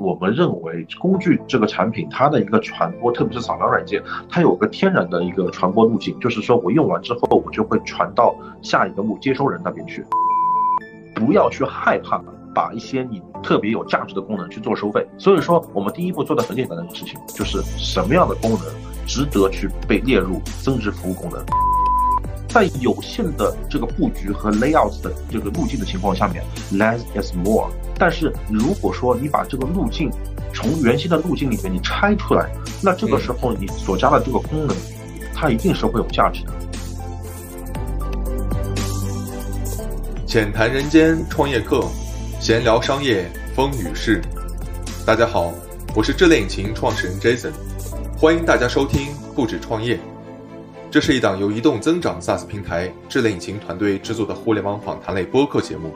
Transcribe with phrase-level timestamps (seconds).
[0.00, 10.02] 我们认为工具这个产品它的一个传播，特别是扫描软件，它有个天然的一个传播路径，就是说我用完之后，我就会传到下一个目接收人那边去。
[11.14, 12.18] 不要去害怕
[12.54, 15.06] 把一些你特别有价值的功能去做收费。
[15.18, 18.60] 所以说，我们第一步做的很简单的事情，就是什么样的功能
[19.06, 21.44] 值得去被列入增值服务功能。
[22.52, 27.70] 在有限的这个布局和 layout 的这个路径的情况下面，less is more。
[27.96, 30.10] 但是如果说你把这个路径
[30.52, 32.50] 从原先的路径里面你拆出来，
[32.82, 34.76] 那这个时候你所加的这个功能，
[35.32, 36.52] 它一定是会有价值的。
[40.26, 41.84] 浅谈人间创业课，
[42.40, 44.20] 闲聊商业风雨事。
[45.06, 45.52] 大家好，
[45.94, 47.52] 我是智联引擎创始人 Jason，
[48.18, 50.00] 欢迎大家收听不止创业。
[50.90, 55.94] 这是一档由移动增长 SaaS 平台智联引擎团队制作的互联网访谈类播客节目。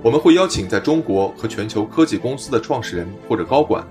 [0.00, 3.84] 我们会邀请在中国和全球科技公司的创始人或者高管，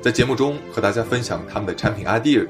[0.00, 2.46] 在节目中和大家分享他们的产品 idea、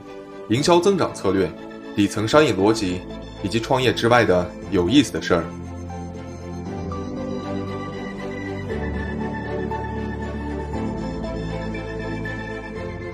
[0.50, 1.50] 营销增长策略、
[1.96, 3.00] 底层商业逻辑，
[3.42, 5.44] 以及创业之外的有意思的事儿。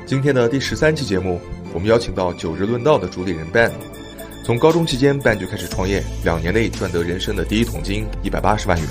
[0.05, 1.41] 今天的第十三期节目，
[1.73, 3.73] 我们邀请到九日论道的主理人 Ben。
[4.45, 8.89] 从高中期间，Ben 就开始创业，两年内赚得人生的第一桶金，一百八十万元。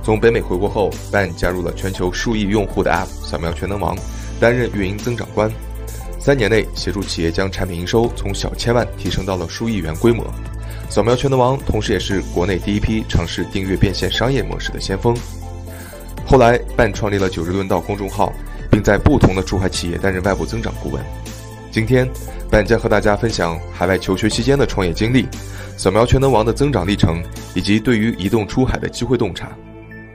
[0.00, 3.98] 从北美回国后，Ben 加入了全球数亿用户的 App 扫描全能王，
[4.38, 5.50] 担任运营增长官。
[6.20, 10.24] 三年内，协助企业将产品营收从小千万提升到了数亿元规模。
[10.88, 15.16] 扫描全能王同时也是国内第一批尝试订阅变现商业模式的先锋。
[16.24, 18.32] 后来，Ben 创立了九日论道公众号，
[18.70, 21.02] 并在不同的出海企业担任外部增长顾问。
[21.74, 22.08] 今天。
[22.48, 25.26] 本将和大家分享海外求学期间的创业经历，
[25.76, 27.20] 扫描全能王的增长历程，
[27.52, 29.50] 以及对于移动出海的机会洞察。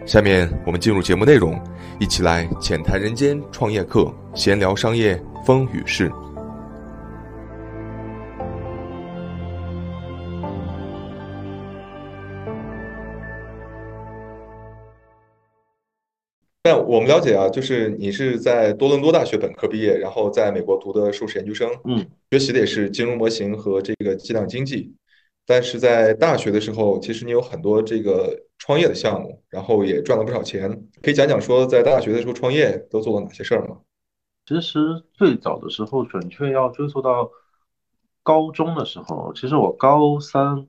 [0.05, 1.61] 下面我们进入节目内容，
[1.99, 6.09] 一起来浅谈人间创业课，闲聊商业风雨事。
[16.69, 24.93] 那我们了解啊，就是你是在多伦多大学本科毕业，然后在美国读的硕士研究生，嗯，学习的也是金融模型和这个计量经济。
[25.47, 30.69] 但是在大学的时候，其实你有很多这个创业的项目，然后也赚了不少钱。
[31.01, 33.77] 可以讲讲说，在大学的时候创业都做了哪些事儿吗？
[34.45, 34.79] 其实
[35.11, 37.31] 最早的时候，准确要追溯到
[38.21, 39.33] 高中的时候。
[39.33, 40.67] 其实我高三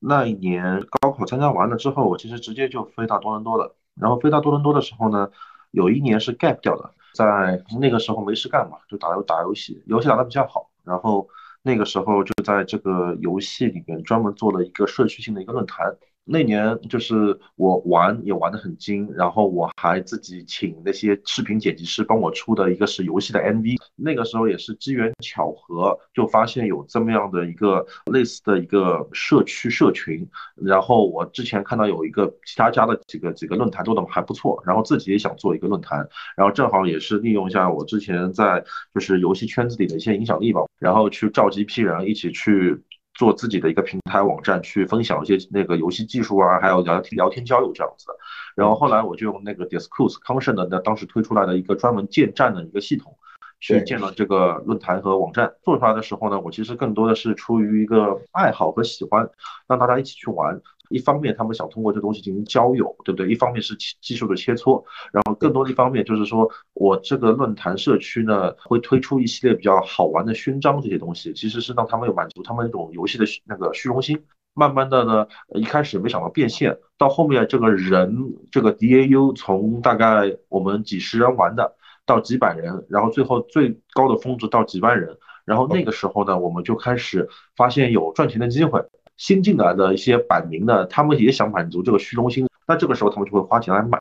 [0.00, 3.76] 那一年高考参加完了之后，我其实直接就飞到多伦多了。
[4.00, 5.30] 然后飞到多伦多的时候呢，
[5.70, 10.70] 有一年是 gap 掉的，在那个时候没事干嘛，就打游打游戏，游戏打得比较好。
[10.82, 11.28] 然后
[11.62, 15.96] 那个时候就在这个游戏里面专门做了一个社区性的一个论坛。
[16.26, 23.76] 那年就是我玩也玩得很精，然后我还自己请那些视频剪辑师帮我出的一个是游戏的 MV。
[23.94, 30.26] 那个时候也是机缘巧合，就发现有这么样的一个类似的一个社区社群。
[30.56, 35.98] 然后我之前看到有一个其他家的几个几个论坛做的还不错，然后自己也想做一个论坛，
[36.36, 38.64] 然后正好也是利用一下我之前在
[38.94, 42.82] 就是游戏圈子里的一些影响力吧，然后去召集一批人一起去。
[43.14, 48.16] 做自己的一个平台网站，去分享一些那个游戏技术啊，还有聊天聊天交友这样子的。
[48.54, 53.16] 然后后来我就用那个 Discourse 康盛的那当时推出来的一个专门建站的一个系统，
[53.60, 55.54] 去建了这个论坛和网站。
[55.62, 59.28] 做出来的时候呢，我其实更多的是出于一个爱好和喜欢，
[59.66, 60.60] 让大家一起去玩。
[60.90, 63.30] 一方面，他们想通过这东西进行交友，对不对？
[63.30, 74.22] 一方面是技术的切磋，然后更多的一方面就是说我这个论坛社区呢，会推出一系列比较好玩的勋章这些东西，其实是让他们有满足他们那种游戏的那个虚荣心。
[74.56, 81.74] 慢慢的呢，一开始没想到变现，到后面这个人这个 DAU 从大概我们几十人玩的
[82.06, 88.80] 到几百人，然后最后最高的峰值到几万人，然后那个时候呢，我们就开始发现有赚钱的机会。
[89.16, 93.98] 新进来的一些板民呢，他们也想满足这个虚荣心，那这个时候他们就会花钱来买，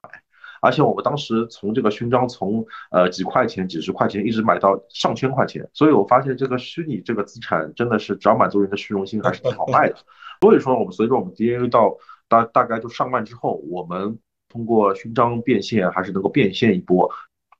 [0.62, 9.96] 而且我们当时从这个勋章从呃几块钱、几十块钱一直买到上千块钱，所以我发现这个虚拟这个资产真的是只要满足人的虚荣心还是挺好卖的。
[10.42, 11.98] 所以说我们随着我们 DNA 到
[12.28, 14.18] 大大概就上万之后，我们
[14.50, 17.12] 通过勋章变现还是能够变现一波。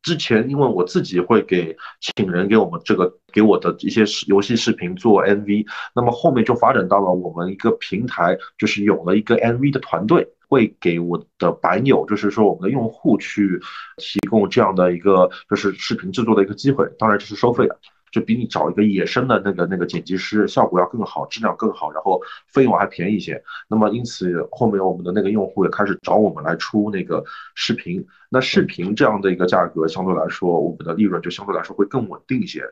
[0.04, 5.66] 之前因为我自己会给请人给我们这个给我的一些游戏视频做 MV，
[5.96, 13.60] 那么后面就发展到了我们一个平台，就是有了一个 MV 的团队，会给我的版友，就是说我们的用户去
[13.98, 17.80] 提供这样的一个就是视频制作的一个机会，当然这是收费的。
[18.14, 23.44] 就比你找一个野生的那个那个剪辑师效果要更好，质量更好，然后费用还便宜一些。
[23.68, 27.26] 那么因此后面我们的那个用户也开始找我们来出那个
[27.56, 28.06] 视频。
[28.30, 32.64] 那视频这样的一个价格相对来说，我们的利润就相对来说会更稳定一些。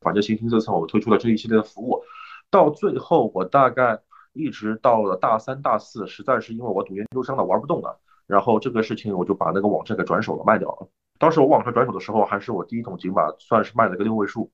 [0.00, 2.00] 反正形形色色，我推出了这一系列的服务，
[2.48, 4.00] 到最后我大概
[4.32, 7.98] 一直到了大三、大四，实在是因为我读研究生了玩不动了，
[8.28, 10.88] 然后这个事情我就把那个网站给转手了，卖掉了。
[11.18, 14.50] 当时我网上转手的时候，还是我第一桶金吧，算是卖了个六位数。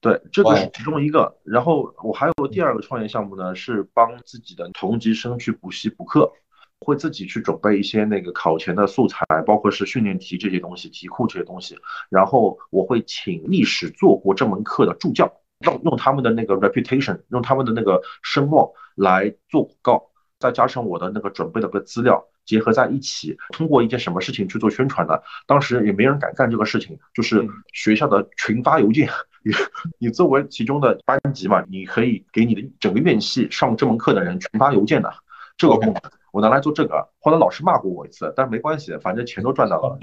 [0.00, 1.38] 对，这个是其中一个。
[1.44, 6.32] 然后我还有第二个创业项目呢，是帮自己的同级生去补习补课，
[6.80, 11.78] 会自己去准备一些那个考前的素材，包括是训练题这些东西、题库这些东西。
[12.10, 15.32] 然后我会请历史做过这门课的助教，
[15.64, 20.10] 用用他们的那个 reputation，用他们的那个声望来做广告，
[20.40, 22.26] 再加上我的那个准备的个资料。
[22.44, 25.14] 结合在一起，通过一件什么事情去做宣传呢？
[25.46, 29.08] 当时也没人敢干这个事情，就是学校的群发邮件。
[29.44, 29.52] 你
[29.98, 35.12] 你作为其中的班级嘛，你可以给你的整个院系上这门课的人群发邮件的
[35.56, 36.00] 这个功能，
[36.32, 37.08] 我拿来做这个。
[37.20, 39.98] 后来老师骂过我一次，但没关系，反正钱都赚到了，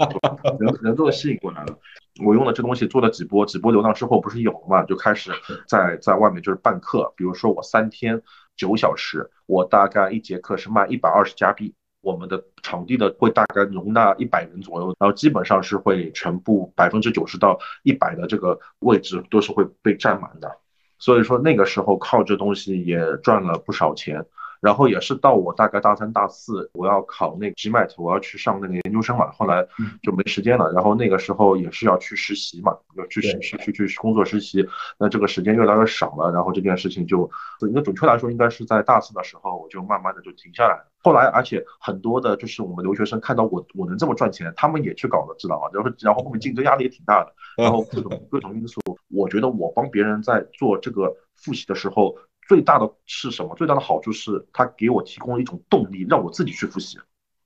[0.58, 1.78] 人人都吸引过来了。
[2.24, 5.32] 我用了这东西做了几波，几波流量之后不是有了嘛，就开始
[5.66, 7.12] 在在外面就是办课。
[7.16, 8.20] 比如说我三天
[8.56, 11.74] 九小时，我大概一节课是卖一百二十加币。
[12.02, 20.50] 我们的场地呢会大概容纳一百人左右，然后基本上是会全部百分之九十到一百的这个位置都是会被占满的，
[20.98, 24.24] 所以说那个时候靠这东西也赚了不少钱。
[24.60, 29.66] 然后也是到我大概大三大四，我要考那个 GMAT，我要去上那个研究生嘛，后来
[30.02, 30.70] 就没时间了。
[30.72, 34.66] 然后那个时候也是要去实习嘛，要去实去去去工作实习，
[34.98, 36.30] 那这个时间越来越少了。
[36.30, 37.30] 然后这件事情就，
[37.60, 40.86] 应该准确来说，应该是在大四的时候，我就慢慢的就停下来了。
[41.02, 45.70] 后来而且很多的就是我们留学生看到我我能这么赚钱，他们也去搞了，知道吗？
[45.72, 48.78] 然后然后后面竞争压力也挺大的，然后各种各种因素，
[49.08, 52.14] 我觉得我帮别人在做这个复习的时候。
[52.50, 53.54] 最大的是什么？
[53.54, 56.98] 最大的好处是它给我提供了一种动力，让我自己去复习。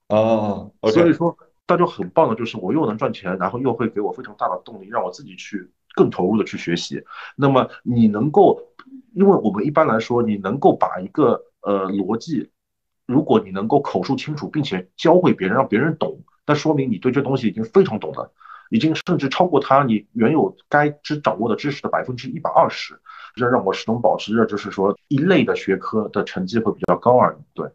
[0.09, 1.37] 哦，所以说，
[1.69, 7.05] 那就很棒的，就是我又能赚钱，然后又会给我非常大的动力，让我自己去更投入的去学习。
[7.37, 8.59] 那么你能够，
[9.13, 12.51] 因为我们一般来说，你能够把一个呃逻辑，
[13.05, 18.33] 如果你能够口述清楚，并且教会别人，让别人懂，那说明你对这东西已经非常懂了，
[18.71, 22.99] 已经甚至超过他你原有该知掌握的知识的百分之一百二十。
[23.35, 27.43] 这让我始终保持着，就是说一类的学科的成绩会比较高而已。
[27.55, 27.67] 对，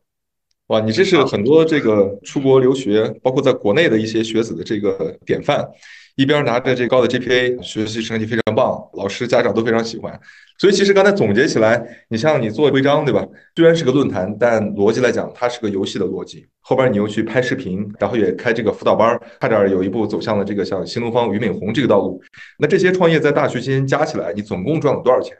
[0.67, 5.67] 哇，你这是很多这个出国留学，包括在国内的一些学子的这个典范。
[6.15, 10.19] 一边拿着这高的 GPA，学习成绩非常棒，老师家长都非常喜欢。
[10.57, 13.25] 所以其实刚才总结起来，你像你做徽章，对吧？
[13.55, 16.45] 虽然是个论坛，但逻辑来讲，它是个游戏的逻辑。
[16.59, 22.21] 后边你又去拍视频，然后也开这个辅导班，差点有一步走向了这个像新东方、俞敏洪这个道路。
[22.57, 25.37] 那这些创业在大学期间加起来，你总共赚了多少钱？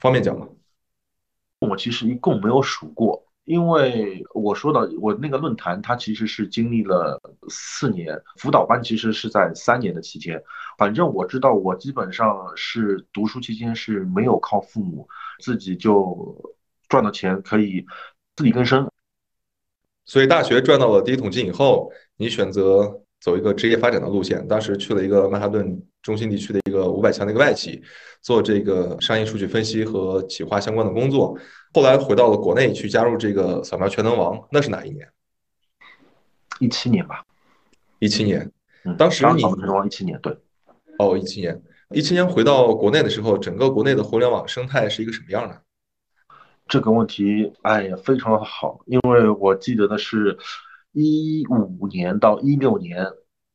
[0.00, 0.48] 方便讲吗？
[1.60, 10.42] 我其实一共没有数过，因为我说的我那个论坛，它其实是经历了四年，辅导班其实是在三年的期间。
[10.78, 15.06] 反正我知道，我基本上是读书期间是没有靠父母，
[15.40, 16.54] 自己就
[16.88, 17.84] 赚的钱可以
[18.36, 18.90] 自力更生。
[20.06, 23.02] 所以大学赚到了第一桶金以后，你选择。
[23.20, 27.82] 走一个职业发展的路线，当时去了一个曼哈顿中心地区的一个五百强的一个外企，
[28.20, 31.34] 做这个商业数据分析和企划相关的工作。
[31.72, 35.08] 后来回到了国内去加入这个扫描全能王，那是哪一年？
[36.58, 37.24] 一七年吧。
[38.00, 38.52] 一七年，
[38.98, 40.36] 当时你扫描全能王一七年，对。
[40.98, 41.58] 哦，一七年，
[41.94, 45.62] 一七年回到国内的时候，整个国内的互联网生态是一个什么样的？
[46.68, 50.36] 这个问题，哎呀，非常的好，因为我记得的是。
[50.92, 53.06] 一五年到一六年，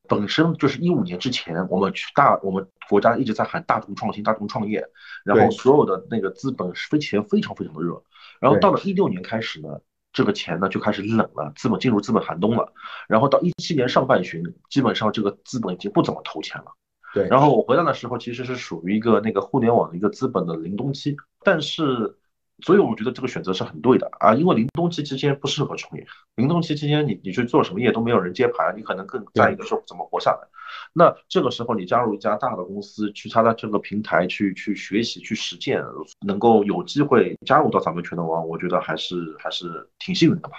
[0.07, 4.83] 本身就是一五年之前，我们去大，我们国家一直在喊大众创新、大众创业，
[5.23, 8.01] 然后所有的那个资本是非钱非常非常的热，
[8.39, 9.79] 然后到了一六年开始呢，
[10.13, 12.73] 这个钱呢就开始冷了，资本进入资本寒冬了，
[13.07, 16.73] 然后到一七年上半旬，基本上这个资本已经不怎么投钱了，
[17.13, 22.17] 对，然后我回来的时候其实是属于一个那个互联网的一个资本的临冬期，但是。
[22.63, 30.47] 所以我觉得这个选择是很对的啊，因为临冬期期间不适合创业，临冬期期间你你去做什么业都没有人接盘，你可能更在意的是怎么活下来。
[30.93, 35.83] 那这个时候你加入一家大的公司，去他的这个平台去去学习去实践，
[36.25, 40.55] 能够有机会加入到咱们全能王，我觉得还是还是挺幸运的吧。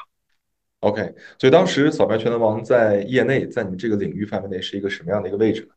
[0.80, 5.68] OK，所以当时扫描全能王在业内，在你们这个领域范围内是一个什么样的一个位置呢？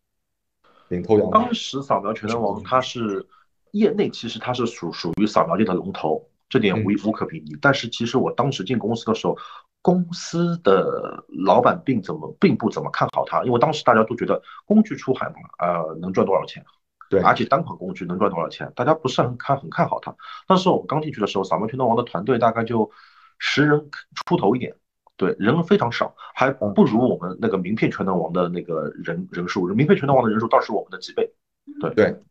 [0.89, 1.29] 领头羊。
[1.31, 3.25] 当时扫描全能王它是。
[3.71, 7.55] 业内其实它是属属于扫描界的龙头，这点无无可比拟。
[7.61, 9.37] 但是其实我当时进公司的时候，
[9.81, 16.63] 公司的老板并怎么并不怎么看好它，因为当时大家都觉得工具出海嘛，呃，能赚多少钱？
[17.09, 20.15] 对，而且单款工具能赚多少钱，大家不是很看很看好它。
[20.47, 22.91] 当时我们刚进去的时候，扫描全能王的团队大概就
[23.39, 23.89] 十人
[24.27, 24.75] 出头一点，
[25.17, 31.33] 对，人非常少，还不如我们那个名片全能王的那个人人数，名片全能王的人数倒是我们的几倍。
[31.81, 32.21] 对对，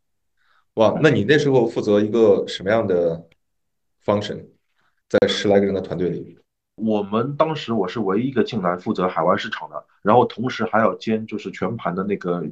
[0.78, 3.26] 哇，那你那时候负责一个什么样的
[4.04, 4.46] function，
[5.08, 6.38] 在十来个人的团队里？
[6.76, 12.44] 我们当时我是唯一一个进来负责海外市场的，然后同时还要兼就是全盘的那个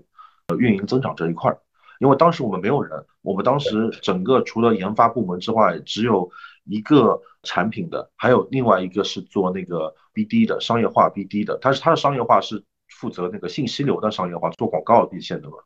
[0.49, 1.61] 呃运营增长这一块儿，
[2.01, 6.29] 因为当时我们没有人，我们当时整个除了研发部门之外，只有
[6.65, 15.59] 一个产品的，还有另外一个是做那个 BD 的商业化 BD 的，但是他的商业化是负责那个信息流的商业化，做广告变现的嘛。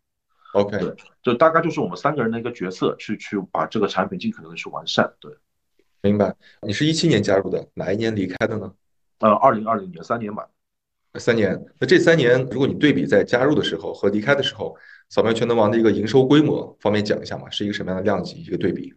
[0.52, 5.12] OK，对，就大概就是我们三个人的一个角色，去去把这个产品尽可能的去完善。
[5.20, 5.32] 对。
[6.02, 8.72] 明白，你是一七年加入的，哪一年离开的呢？
[9.18, 10.48] 呃，二零二零年三年吧，
[11.14, 11.62] 三年。
[11.78, 14.74] 那这三年，如果你对比在加入的时候和离开的时候，
[15.10, 17.50] 扫描全能王的一个营收规模，方便讲一下吗？
[17.50, 18.42] 是一个什么样的量级？
[18.42, 18.94] 一个对比？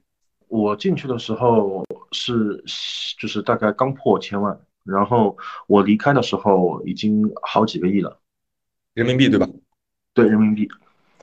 [0.47, 1.83] 我进去的时候
[2.13, 2.63] 是
[3.19, 8.17] 就是大概刚破千万，然后我离开的时候已经好几个亿了，
[8.93, 9.45] 人民币对吧？
[10.13, 10.69] 对，人民币，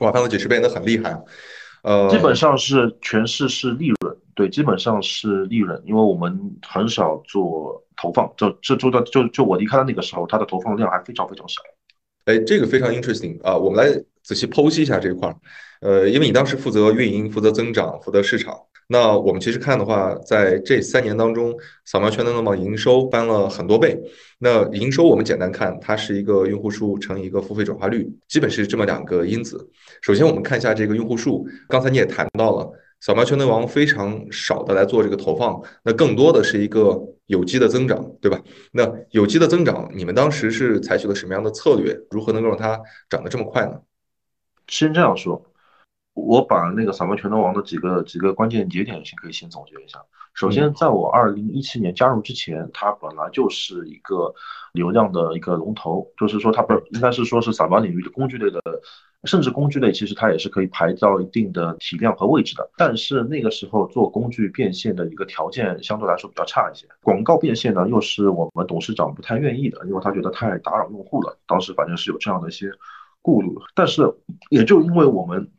[0.01, 1.21] 哇，翻了几十倍，那很厉害啊。
[1.83, 4.17] 呃，基本上是全市是利润。
[4.35, 11.61] 对，基本上是利润，因为我们很少做投放，就这做到就就我离开的那个时候，它的投放量还非常非常小。
[12.25, 13.93] 哎，这个非常 interesting 啊，我们来
[14.23, 15.37] 仔细剖析一下这一块儿。
[15.81, 18.55] 呃，因为你当时负责运营、负责增长、负责市场，
[18.93, 21.55] 那我们其实看的话，在这三年当中，
[21.85, 23.97] 扫描全能的网营收翻了很多倍。
[24.41, 29.71] 那营收我们简单看，它是一个用户数乘以一个付费转化率，基本是这么两个因子。
[30.03, 32.69] 首先我们看一下这个用户数，刚才你也谈到了。
[33.03, 38.39] 扫描全能王非常少的来做这个投放，那更多的是一个有机的增长，对吧？
[38.73, 41.99] 那有机的增长，你们当时是采取了什么样的策略？
[42.11, 42.79] 如何能够让它
[43.09, 43.81] 长得这么快呢？
[44.69, 45.50] 先这样说，
[46.15, 49.99] 我把那个扫描全能王的几个几个关键节点先可以先总结一下。
[50.33, 54.33] 首先，在我二零一七年加入之前，它本来就是一个
[54.73, 58.61] 流量的一个龙头，就是说它不应该是说是扫描领域的工具类的。
[59.25, 66.87] 甚至工具类其实它也是可以排到一定的体量和位置的，但是那个时候做工具变现的一个条件相对来说比较差一些。
[67.03, 71.37] 广告变现呢，又是我们董事长不太愿意的，因为他觉得太打扰用户了。
[71.47, 72.71] 当时反正是有这样的一些
[73.21, 74.11] 顾虑，但是
[74.49, 75.51] 也就因为我们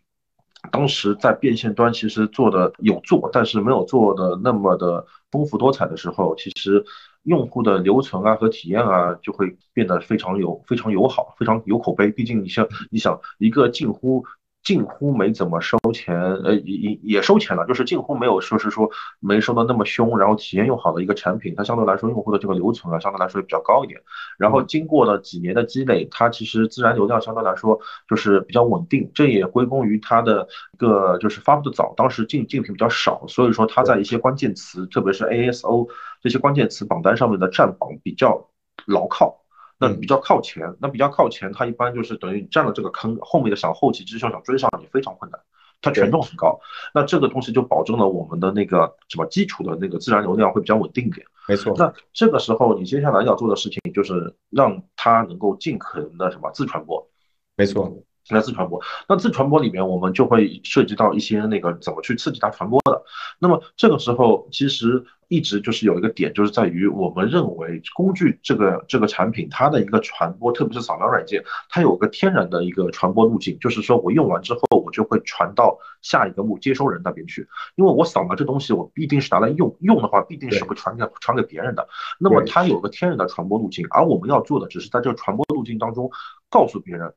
[0.69, 6.85] 当时在变现端其实做的有做，但是没有做的那么的丰富多彩的时候，其实。
[7.23, 12.09] 用户的流程啊和体验啊就会变得非常有非常友好，非常有口碑。
[12.09, 14.25] 毕竟你像你想一个近乎。
[14.63, 18.89] 近乎没怎么收钱，呃，也也收钱了，就是近乎没有说是说
[19.19, 23.99] 没收的那么凶，然后体验又好的一个产品，它相对来说用户的这个留存啊，相对来说也比较高一点。
[24.37, 35.87] 然后经过了几年的积累，它其实自然流量相对来说就是比较稳定，这也归功于它的一个就是发布的早，当时竞竞品比较少，所以说它在一些关键词，特别是 ASO
[36.21, 38.49] 这些关键词榜单上面的占榜比较
[38.85, 39.40] 牢靠。
[39.81, 45.41] 那比较靠前，那比较靠前，它一般就是等于占了这个坑，后面的想后起之秀想追上你非常困难，
[45.81, 46.59] 它权重很高。
[46.93, 51.25] 那这个东西就保证了我们的那个什么基础的那个自然流量会比较稳定一点。
[51.47, 51.73] 没错。
[51.75, 57.09] 那这个时候你接下来要做的事情就是让它能够尽可能的什么自传播。
[57.55, 57.91] 没错。
[58.33, 63.03] 来自传播，那自传播里面我们就会涉及到一些那个怎么去刺激它传播的。
[63.39, 81.87] 那么这个时候其实一直就是有一个点，就是在于我们认为工具这个这个产品它的一个传播，特别是扫描软件，它有个天然的一个传播路径，就是说我用完之后我就会传到下一个目接收人那边去，因为我扫描这东西我必定是拿来用，用的话必定是会传给传给别人的。
[82.19, 86.11] 那么它有个天然的传播路径，而我们要做的只是在这个传播路径当中
[86.49, 87.13] 告诉别人。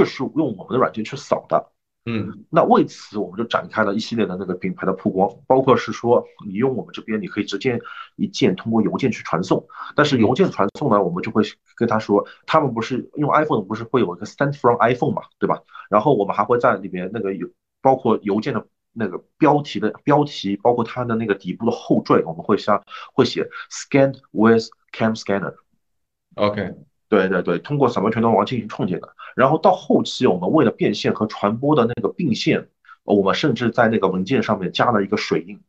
[0.00, 1.72] 这是用我们的软件去扫的，
[2.06, 7.78] 嗯，那为此我们就展开了一系列的那个品牌的曝光，包括是说你用我们这边，你可以直接
[8.16, 11.42] 一键通过邮件去传送，但是邮件传送呢，我们就会
[11.76, 15.60] 跟他说，他们不是用 iPhone 不是会有一个 Stand from iPhone 嘛，对吧？
[15.90, 17.46] 然后我们还会在里面那个有
[17.82, 26.74] 包括邮件的那个标题的标题，包括它的那个底部的后缀，我们会像会写 Scan with Cam Scanner，OK。
[27.10, 32.68] 对对对，通过扫描全能王进行创建的，然后到后期我们为了变现和传播的那个并线，
[33.02, 35.60] 我们甚至在那个文件上面加了一个水印。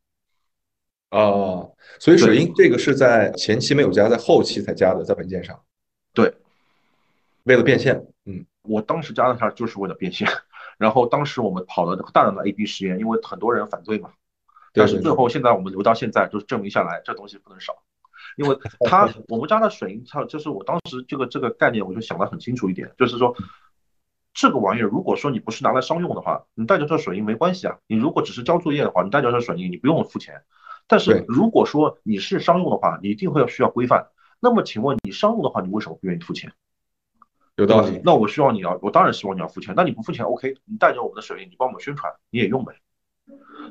[1.09, 5.59] 哦，所以水印这个是在前期没有加，在后期才加的，在文件上。
[6.13, 6.31] 对，
[7.43, 10.27] 为了变现，嗯，我当时加了它就是为了变现，
[10.77, 14.11] 然后当时我们跑了大量的 A/B 实验，因为很多人反对嘛，
[14.73, 17.81] 但是最后现在我们留到现在就是证明下来，这东西不能少。
[18.37, 18.57] 因为
[18.87, 23.35] 它我们家的水银，它就是我当时这个这个概念，我就想得很清楚一点，就是说，
[24.33, 27.77] 这个玩意儿，如果说你不是拿来商用的话，你带着这水印没关系啊。
[27.87, 30.43] 你如果只是交作业的话，你带着这水印你不用付钱。
[30.87, 34.07] 但是如果说你是商用的话，你一定会要需要规范。
[34.39, 36.51] 那么请问你商用的话，你为什么不愿意付钱？
[37.57, 38.01] 有道理。
[38.03, 39.73] 那我希望你要，我当然希望你要付钱。
[39.75, 42.73] 那你不付钱，OK，你带着我们的水印，你帮我们宣传，你也用呗。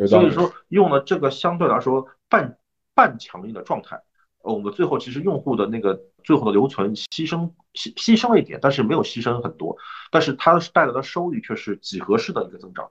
[0.06, 2.56] 所以说用了这个相对来说半
[2.94, 4.02] 半强硬的状态。
[4.42, 9.76] 呃，我们最后其实用户的那个最后的留存牺牲牺牺牲了一点，但是没有牺牲很多，
[10.10, 12.88] 但是它带来的收益却是几何式的一个增长。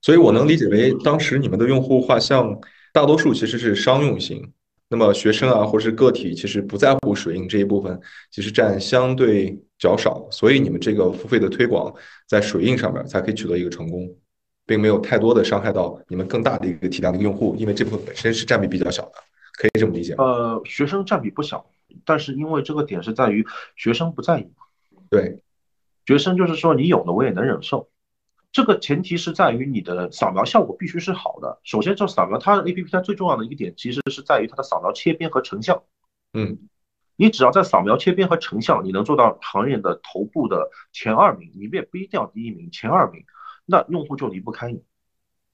[0.00, 2.58] 所以我能理解为，当时你们的用户画像
[2.92, 4.52] 大多数其实是商用型，
[4.88, 11.92] 那么学生啊或是个体其实不在乎水印这一部分，其实占相对较少，所以你们这个付费的推广
[12.28, 14.08] 在水印上面才可以取得一个成功，
[14.64, 19.25] 并没有太多的伤害到你们更大的一个体量的用户，因为这部分本身是占比比较小的。
[19.56, 21.70] 可以这么理解呃，学生占比不小，
[22.04, 24.52] 但是因为这个点是在于学生不在意。
[25.08, 25.42] 对，
[26.04, 27.88] 学生就是说你有的我也能忍受。
[28.52, 31.58] 这个前提是在于你的扫描效果必须是好的。
[31.62, 35.82] 首先，这扫描它的 APP 它最重要的一个点其实是在于它的扫描切边和成像。
[36.32, 36.68] 嗯，
[37.16, 43.24] 你只要在扫描切边和成像，你能做到行业的头部的前二名，你也不一定要第一名，前二名，
[43.66, 44.82] 那用户就离不开你。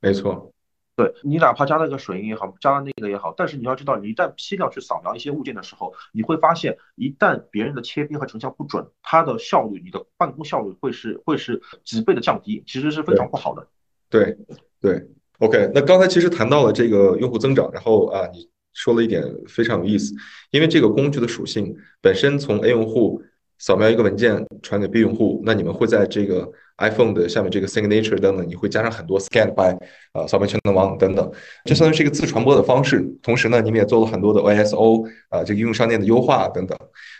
[0.00, 0.52] 没错。
[0.94, 13.66] 对你哪怕加了个水印也好，加了那个也好，但是你要知道，你一旦批量去扫描一些物件的时候，你会发现，一旦别人的切边和成像不准，它的效率，你的办公效率会是会是几倍的降低，其实是非常不好的。
[14.10, 14.36] 对
[14.82, 15.02] 对
[15.38, 20.14] ，OK，那刚才其实谈到了这个用户增长，然后啊，你说了一点非常有意思，
[20.50, 23.22] 因为这个工具的属性本身从 A 用户
[23.58, 26.52] 扫描一个文件传给 B 用户，那你们会在这个。
[26.82, 29.74] iPhone 的下面这个 signature 等等，你会加上很多 scan by
[30.12, 31.32] 啊扫描全能网等等，
[31.64, 33.00] 这相当于是一个自传播的方式。
[33.22, 36.76] 同时呢，你们也做了很多的 OSO 啊这个应用商店的优化等等。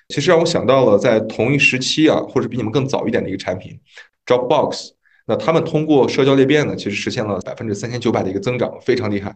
[0.09, 3.79] 其实让我想到了在同一时期啊，或者比你们更早一点的一个产品
[4.27, 4.91] Dropbox，
[5.27, 9.35] 那他们通过社交裂变呢，其实实现了百分之三千九百的一个增长，非常厉害。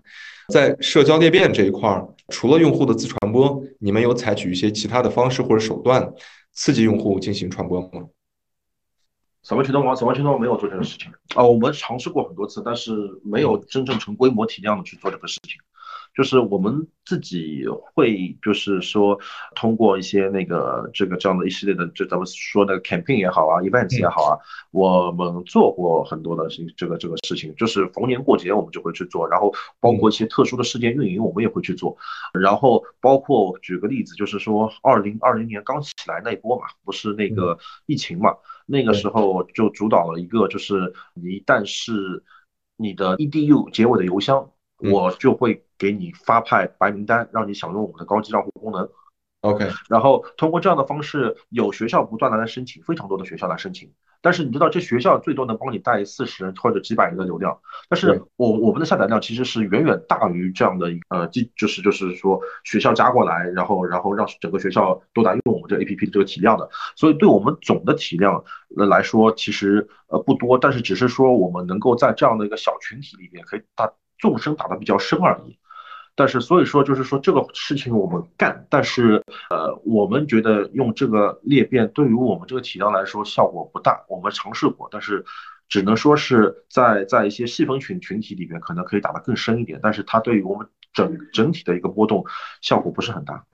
[0.52, 6.08] 在社交裂变这一块儿，除了用户的自传播，你们有采取一些其他的方式或者手段
[6.52, 8.04] 刺激用户进行传播吗？
[9.46, 11.44] 扫描全能网，扫描全能网没有做这个事情啊。
[11.44, 12.90] 我们尝试过很多次，但是
[13.22, 15.52] 没有真正成规模体量的去做这个事情。
[16.16, 19.20] 就是我们自己会，就是说
[19.54, 24.38] 通过一些那个这个这样的一系列的，就咱们说那个 campaign 也好啊，events 也好啊，
[24.72, 27.54] 我们做过很多的这个这个事情。
[27.54, 31.96] 就是逢年过节我们就会去做，然后包括一些特殊的事件运营，我们也会去做。
[32.32, 37.56] 然后包括举个例子，就是说二零二零年刚起来那一波嘛，不是那个
[37.86, 38.34] 疫情嘛。
[38.66, 42.22] 那个时候就主导了一个，就是你一旦是
[42.76, 48.88] 你的 edu 结尾的邮箱，我就会给你发派白名单，让你享用我们的高级账户功能。
[49.46, 53.92] OK，然后通过这样的方式，有学校不断的来申请，非常多的学校来申请。
[54.22, 57.56] 但是你知道，这学校最多能帮你带四十人或者几百人的流量，
[57.88, 75.56] 但是我我们的下载量其实是远远大于这样的一呃，即就是就是说学校加过来，然后然后让整个学校都来用我们这 APP 的这个体量的，所以对我们总的体量来说，其实呃不多，但是只是说我们能够在这样的一个小群体里面，可以打纵深打得比较深而已。
[76.18, 84.02] 但是，所以说就是说这个事情我们干，但是呃，我们觉得用这个裂变对于我们这个体量来说效果不大。
[84.08, 85.22] 我们尝试过，但是
[85.68, 92.24] 只能说是在在一些细分群群体里面可能可以打得更深一点，但是它对于我们整整体的一个波动
[92.62, 93.44] 效果不是很大。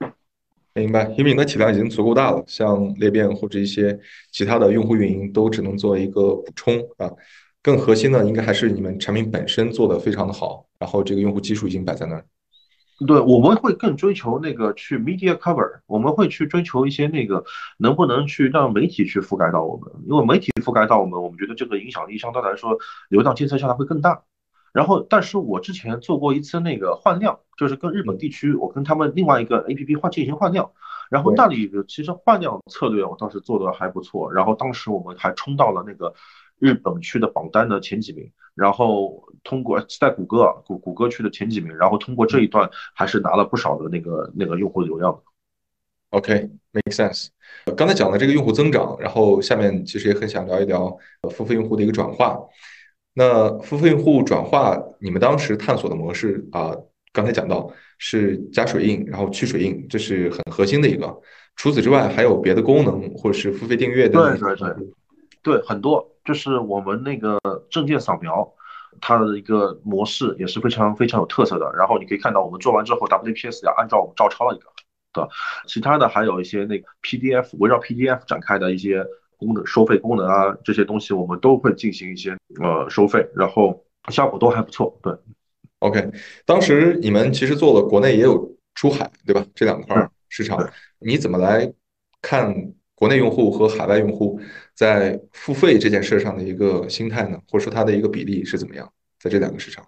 [0.73, 3.99] 明白，因为你的体量已经足够大了，像裂变或者一些
[4.31, 7.11] 其他的用户运营都只能做一个补充啊。
[7.61, 12.25] 更核心的应该还是你们产品本身做的非常的好，然后这个用户基数已经摆在那儿。
[13.05, 17.43] 对，我们会更追求那个去 media cover，我们会去追求一些那个
[17.77, 22.77] 能不能去让媒体去覆盖到我们，因为媒体覆盖到我们，我们觉得这个影响力相对来说
[23.09, 24.23] 流量监测下来会更大。
[24.73, 30.71] 然后，但是我之前做过一次那个换量，就是跟日本地区，我跟他们另外一个 APP 换进行换量，
[31.09, 36.13] 然后那里其实换量策略我倒是做的还不错，然后当时我们还冲到了那个。
[36.59, 45.21] 日本区的榜单的前几名，然后通过在谷歌啊，谷谷歌区的前几名，然后通过这一段还是拿了不少的那个那个用户流量的。
[46.11, 47.27] OK，make sense。
[47.75, 50.95] 刚才讲的这个用户增长，然后下面其实也很想聊一聊
[51.31, 52.39] 付费用户的一个转化。
[53.15, 56.75] 那付费用户转化，你们当时探索的模式啊，
[57.11, 61.19] 刚才讲到是加水印，然后去水印，这是很核心的一个。
[61.55, 64.39] 除此之外，还有别的功能，或者是付费订阅等等。
[64.39, 64.87] 对对对，
[65.43, 66.09] 对很多。
[66.25, 67.37] 就是我们那个
[67.69, 68.49] 证件扫描，
[69.01, 71.69] 它的一个模式也是非常非常有特色的。
[71.77, 74.65] 然后你可以看到，我们做完之后，WPS 要按照我们照抄了一个，
[75.11, 75.29] 对吧？
[75.67, 84.97] 其他的还有一些那个 PDF 围绕 PDF 展开的一些功能收费功能啊这些东西，我们都会进行一些呃收费，然后效果都还不错。
[85.03, 85.13] 对
[85.79, 86.09] ，OK，
[86.45, 89.45] 当时你们其实做了国内也有出海，对吧？
[89.53, 90.65] 这两块市场，
[90.99, 91.73] 你怎么来
[92.21, 94.39] 看国内用户和海外用户
[94.73, 97.37] 在付费这件事上的一个心态呢？
[97.49, 98.89] 或者说它的一个比例是怎么样？
[99.19, 99.85] 在这两个市场，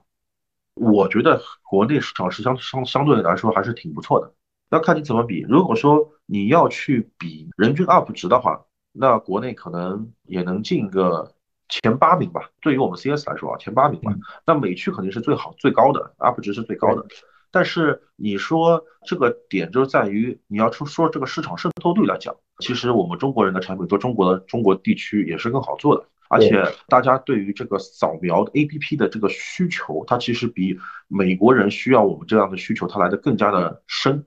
[0.73, 4.33] 我觉得国内市场是相相相对来说还是挺不错的。
[4.69, 5.45] 要看你怎么比。
[5.47, 11.33] 如果说你要去比人均 UP 值的话，那国内可能也能进个
[11.69, 12.49] 前八名吧。
[12.59, 14.13] 对于我们 CS 来说啊，前八名吧。
[14.45, 17.05] 那美区肯定是最好最高的 UP 值是最高的。
[17.49, 26.05] 但是你说这个点就在于你要说说这个市场渗透率来讲，其实我们中国人的产品做中国的中国地区也是更好做的。
[26.27, 34.25] 而且大家对于这个扫描 APP 的这个需求，它其实比美国人需要我们这样的需求，它来的更加的深。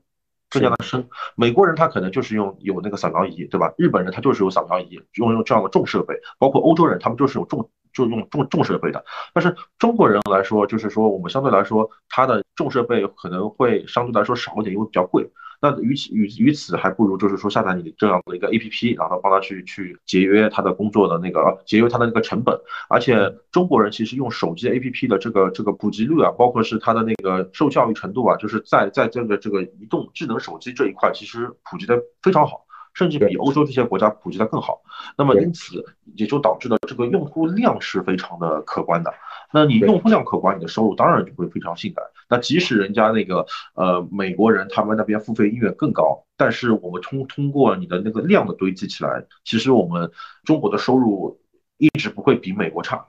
[0.51, 3.71] 更加的深，美国人他可能就是用有那个扫描仪，对吧？
[3.77, 9.05] 日本人他就是有扫描仪，用用这样的重设备，包括欧洲人他们就是有重就用重重设备的。
[9.31, 15.29] 但是中国人来说，就是说我们相对来说，它的重设备可能会相对来说少一点，因为比较贵。
[15.61, 22.57] 那与此与与此还不如就是说下载你这样的一个 A P P，然后帮他去去节约他的工作的那个节约他的那个成本。
[22.87, 32.65] 而且中国人其实用手机 A P P 的这个这个普及率啊，包括是他的那个受教育程度啊，就是在在这个这个移动智能手机这一块，其实普及的非常好。
[32.95, 34.81] 甚至比欧洲这些国家普及的更好，
[35.15, 39.13] 那么因此也就导致了这个用户量是非常的可观的。
[39.53, 42.03] 那你用户量可观，你的收入当然就会非常性感。
[42.29, 50.11] 那即使人家那个呃美国人他们那边付费意愿更高，但是我们通通过你的那个量的堆积起来，其实我们
[50.43, 51.39] 中国的收入
[51.77, 53.05] 一直不会比美国差。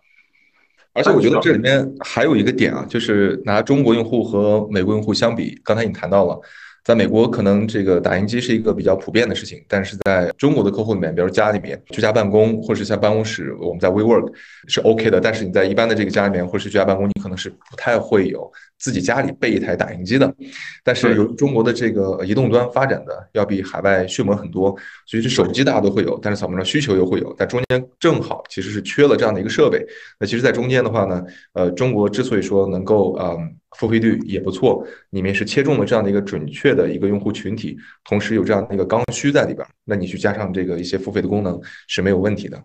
[0.92, 6.40] 而且我觉得这里面还有一个点啊，就是拿中国用户和美国用户相比，刚才你谈到了。
[6.84, 14.32] 在美国，可能这个打印机是一个比较普遍的事情，但是在中国的客户里面，比如家里面居家办公，或者是在办公室，我们在 WeWork
[14.66, 18.50] 是 OK 的，但是你在一般的这个家里面，或者是居家办公，你可能是不太会有。
[18.80, 20.34] 自己家里备一台打印机的，
[20.82, 29.86] 但是由于中国的这个移动端发展的要比海外迅猛很多，所以这手机大家都会有，但是扫描的需求又会有，但中间正好其实是缺了这样的一个设备。
[30.18, 42.62] 那其实，在中间的话呢，呃，中国之所以说能够嗯付费率也不错，里面是切中了这样的一个准确的一个用户群体，同时有这样的一个刚需在里边，那你去加上这个一些付费的功能是没有问题的。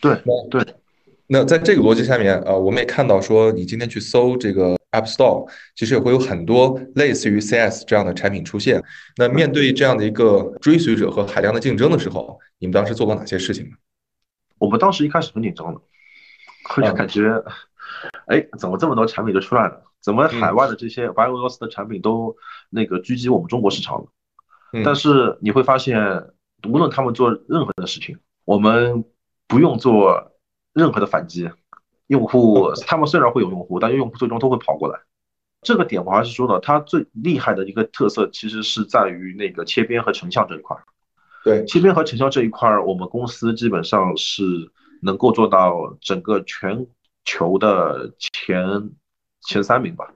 [0.00, 0.16] 对
[0.50, 0.64] 对。
[1.30, 5.46] 那在这个逻辑下面，呃，我们也看到说，你今天去搜这个 App Store，
[5.76, 8.82] 其实也会有很多类似于 CS 这样的产品出现。
[9.16, 13.72] 那面对这样的一个追随者和海量的竞争的时候，你们当时做过哪些事情呢？
[14.58, 15.80] 我们当时一开始很紧张的，
[16.76, 17.28] 就感觉，
[18.28, 19.82] 哎，怎么这么多产品就出来了？
[20.02, 22.36] 怎么海外的这些白俄罗斯的产品都
[22.70, 24.82] 那个狙击我们中国市场了？
[24.84, 26.30] 但是你会发现，
[26.68, 29.04] 无论他们做任何的事情，我们
[29.46, 30.32] 不用做。
[30.74, 31.50] 任何的反击，
[32.06, 35.00] 用户 他们虽然会有用户，但是用户最终都会跑过来。
[35.62, 40.76] 这个点我还是说的，它最厉害的一个特色其实是在于那个切边和成像这一块。
[41.42, 44.70] 对，切边和成像这一块，我们公司基本上是
[45.02, 46.86] 能够做到整个全
[47.24, 48.92] 球的前
[49.48, 50.06] 前三名吧。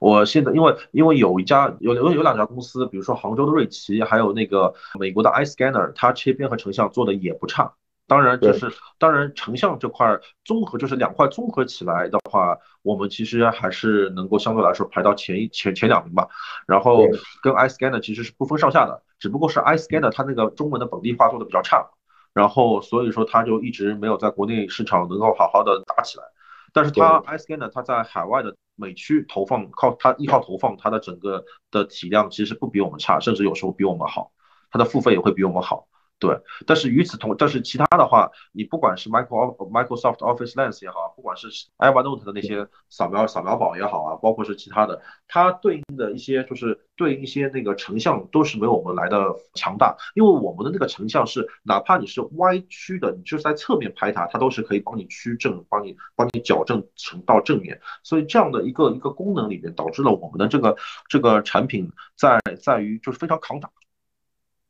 [0.00, 7.74] 我现在因为因为有一家有有有两家公司，比如说杭州的瑞奇，还有那个美国的 iScanner，它切片和成像做的也不差。
[8.08, 16.28] 当然，就是当然，成像这块综合就是两块综合起来的话，我们其实还是能够相对来说排到前一前前两名吧。
[16.68, 17.00] 然后
[17.42, 21.84] 跟 iScanner 其实是不分上下的，只不过是 iScanner 它那个中文的本地化做的比较差，
[22.32, 26.24] 然后所以说它就一直没有在国内市场能够好好的打起来。
[26.72, 34.30] 但是它 iScanner 它在海外的美区投放，靠它依靠投放，它的整个的体量其实不比我们差，甚至有时候比我们好，
[34.70, 35.88] 它的付费也会比我们好。
[36.18, 36.34] 对，
[36.66, 49.18] 但是与此同，但是其他的话，你不管是 Micro Microsoft Office Lens 也好，不管是 Evernote 的那些扫描扫描宝也好啊，包括是其他的，它对应的一些就是对应一些那个成像都是没有我们来的
[49.52, 60.74] 强大，因为我们的那个成像是哪怕你是歪曲的，你就是在侧面拍它，它都是可以帮你曲正，帮你帮你矫正成到正面，所以这样的一个一个功能里面导致了我们的这个
[61.10, 63.70] 这个产品在在于就是非常抗打。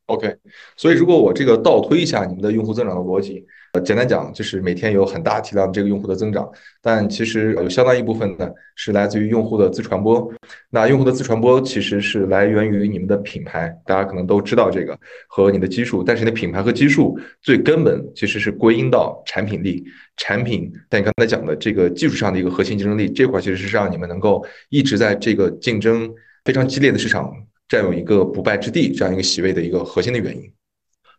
[0.07, 0.33] OK，
[0.77, 6.49] 所以如果我这个倒推一下你们的用户增长的逻辑，呃，简单讲就是每天有很大体量这个用户的增长，
[6.81, 10.31] 但其实有相当一部分呢是来自于用户的自传播。
[10.69, 19.83] 那用户的自传播其实是来源于你们的品牌，大家可能都知道这个和你的基数，但是你的品牌和基数最根本其实是归因到产品力、
[20.15, 20.71] 产品。
[20.87, 26.09] 但你刚才讲的这个技术上的一个核心竞争力这块，其实是让你们能够一直在这个竞争
[26.45, 27.29] 非常激烈的市场。
[27.67, 30.51] 占有一个不败之地，这样一个席位的一个核心的原因。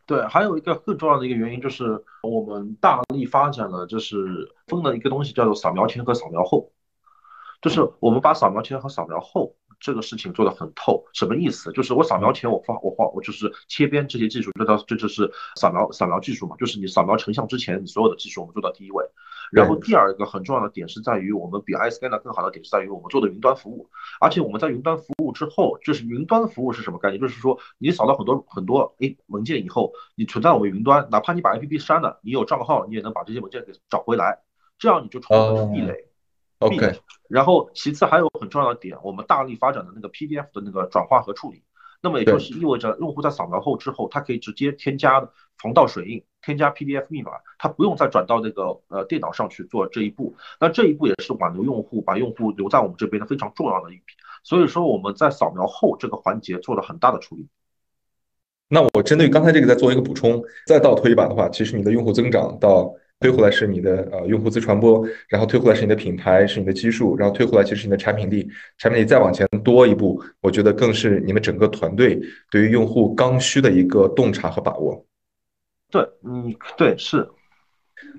[0.07, 6.73] 对，还有一个更重要的一个原因就是我们大力发展了，就是分了一个东西叫做扫描前和扫描后，
[7.61, 11.05] 就是我们把扫描前和扫描后这个事情做得很透。
[11.13, 11.71] 什么意思？
[11.73, 19.05] 就是我扫描前我画我画我就是切边这些技术，这到这就是扫描扫描技术嘛，就是你扫描成像之前你所有的技术我们做到第一位。
[19.53, 23.89] 然后第二个很重要的点是在于，我们比 iScanner 更好的点是在于我们做的云端服务，
[24.21, 27.21] 而且我们在云端服务之后，就是云端服务是什么概念？
[27.21, 34.41] 就是说你扫到很多很多诶文件以后，你存在我们云端，哪怕你把 APP 删了，你有账号，你也能把这些文件给找回来，
[34.79, 36.09] 这样你就创造壁垒。
[36.59, 37.01] OK。
[37.29, 41.63] 然后其次还有很重要的点，我们大力发展的那个 PDF 的那个转化和处理。
[42.01, 50.35] 那么也就是意味着，用户在扫描后之后，他可以直接添加防盗水印，添加 PDF 密码，它不用再转到那个呃电脑上去做这一步。
[50.59, 54.15] 那这一步也是挽留用户，把用户留在我们这边的非常重要的一笔。
[54.43, 57.47] 所以说我们在扫描后这个环节做了很大的处理。
[58.67, 62.95] 那我针对刚才这个再做一个补充，再倒推一把的话，其实你的用户增长到。
[63.21, 72.17] 推回来是你的呃用户自传播，然后推回来是你的品牌，是你的基数，然后推回来其实是你的产品力，产品力再往前多一步，我觉得更是你们整个团队
[72.49, 75.05] 对于用户刚需的一个洞察和把握。
[75.91, 77.29] 对，嗯，对，是。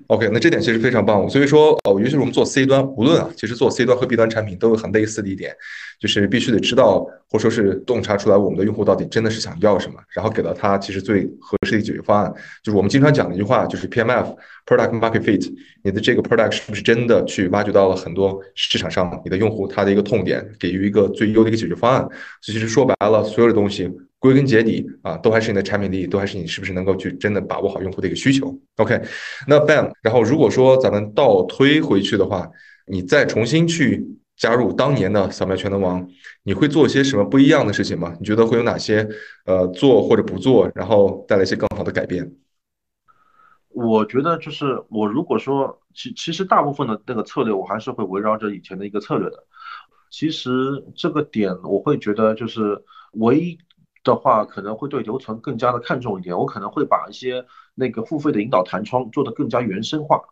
[0.08, 1.26] OK，那这点其实非常棒。
[1.30, 5.56] 所以说，哦，尤其是我们做 C 端，无论啊，其实做 C 端和 B 端产品都有很类似的一点，
[5.98, 12.30] 就是必须得知道或说是洞察出来我们的用户到底真的是想要什么，然后给到他其实最合适的解决方案。
[12.62, 15.50] 就是我们经常讲的一句话，就是 PMF（Product Market Fit），
[15.82, 22.06] 你的这个 product 是不是真的去挖掘到了很多市场上你的用户他的一个痛点，给予一个最优的一个解决方案？
[22.42, 23.90] 其实说白了，所有的东西。
[24.20, 28.54] 归根结底啊，都还是你的产品力，都还是你是不是能够去真的把握好用户的一个需求。
[28.76, 29.00] OK，
[29.48, 32.46] 那 Bam，然后如果说咱们倒推回去的话，
[32.86, 34.06] 你再重新去
[34.36, 36.06] 加入当年的扫描全能王，
[36.42, 38.14] 你会做一些什么不一样的事情吗？
[38.20, 39.08] 你觉得会有哪些
[39.46, 42.30] 呃做或者不做，然后带来一些更好的改变？
[43.70, 49.44] 我觉得就是我如果说其其实大部分的那个策略，我还是会围绕着以前的一个策略的。
[50.10, 50.50] 其实
[50.94, 53.56] 这个点我会觉得就是唯一。
[54.02, 60.22] 的话可能会对留存更加的看重一点，我可能会把一些那个付费的引导弹窗做得更加原生化，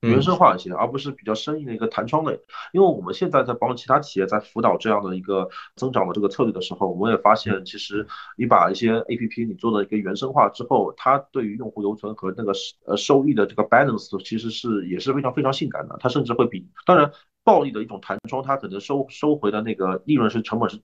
[0.00, 2.40] 原生化一些，而不是比较生硬的一个弹窗类。
[2.72, 8.06] 因为我们现在在帮其他企业在辅导这样的一个增长的这个策略的时候，我们也发现，其实
[8.38, 12.52] 你把一些 APP 你做了一个原生化之后，它对于用户留存和那个
[12.86, 17.12] 呃收益的这个 balance 其实是也是非常非常性感的，它甚至会比当然
[17.44, 20.80] 暴利的一种弹窗，它可能收收回的那个利润是成本是。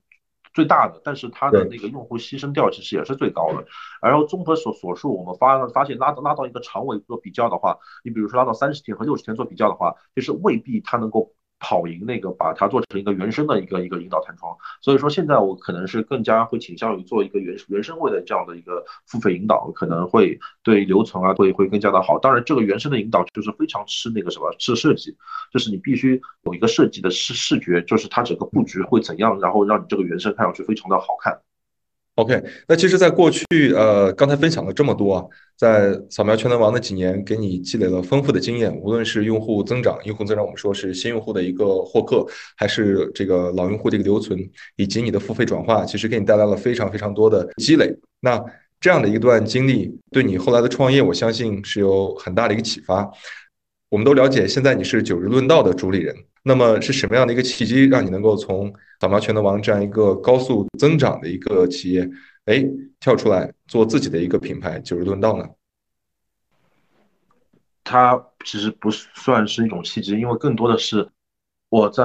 [0.57, 3.65] 最大的，但是它的那个用户牺牲掉其实也是最高的。
[4.01, 11.36] 然后综合所所述，我们发发现拉拉到一个长尾做比较的话，你比如说拉到三十天和六十天做比较的话，就是未必它能够。
[11.59, 22.19] 跑赢那个，把它做成一个原生的一个一个引导弹窗，所以说现在我可能是更加会倾向于做一个原原生位的这样的一个付费引导，可能会对留存啊会会更加的好。
[22.19, 25.17] 当然，这个原生的引导就是非常吃那个什么，吃设计，
[25.53, 31.41] 就是你必须有一个设计的视视觉，就是它整个布局会怎样，然后让你这个原生看上去非常的好看。
[32.17, 35.25] OK，那其实，在过去，呃，刚才分享了这么多啊，
[35.55, 42.27] 在扫描全能王的几年，给你积累了丰富的经验，无论是用户增长，用户增长，我们说是新用户的一个获客，
[42.57, 44.39] 还是这个老用户的一个留存，
[44.77, 47.95] 以及你的付费转化，其实给你带来了非常非常多的积累。
[48.21, 48.43] 那
[48.81, 53.11] 这样的一段经历，对你后来的创业，我相信是有很大的一个启发。
[53.91, 56.17] 我们都了解，现在你是九日论道的主理人。
[56.49, 62.09] 那么是什么样的一个契机，让你能够从扫描全能王这样一个高速增长的一个企业，
[62.45, 62.65] 哎，
[63.01, 65.45] 跳出来做自己的一个品牌九日论道呢？
[67.83, 71.09] 它其实不算是一种契机，因为更多的是
[71.69, 72.05] 我在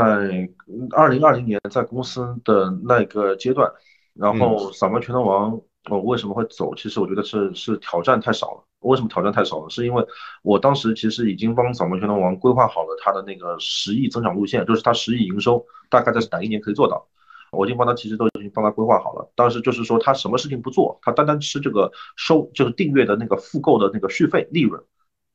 [0.90, 3.72] 二零二零年在公司的那个阶段，
[4.16, 5.62] 然后扫描全能王。
[5.88, 6.74] 我为什么会走？
[6.74, 8.64] 其实我觉得是是挑战太少了。
[8.82, 9.70] 为什么挑战太少了？
[9.70, 10.06] 是因为
[10.44, 17.08] 我当时其实已经帮扫盲全能王规划好了他的那个十亿增长路线，就是他十亿营收大概在哪一年可以做到。
[17.52, 19.32] 我已经帮他其实都已经帮他规划好了。
[19.36, 24.82] 当时就是说他什么事情不做，他单单吃这个收就是订阅的那个复购的那个续费利润，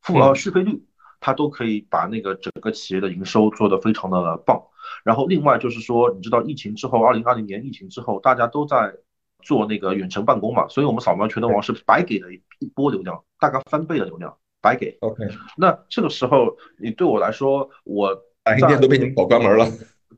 [0.00, 0.82] 复呃续费率，
[1.20, 4.60] 他都可以把那个整个企业的营收做得非常的棒。
[5.04, 8.96] 然后另外就是说，你知道疫情之后，二零二零年疫情之后，大家都在。
[9.42, 14.96] 做那个远程办公嘛，所以我们扫描全能王是白给了一波流量，大概翻倍的流量，白给。
[15.00, 15.24] OK，
[15.56, 19.66] 那这个时候你对我来说，我白店都被你们搞关门了。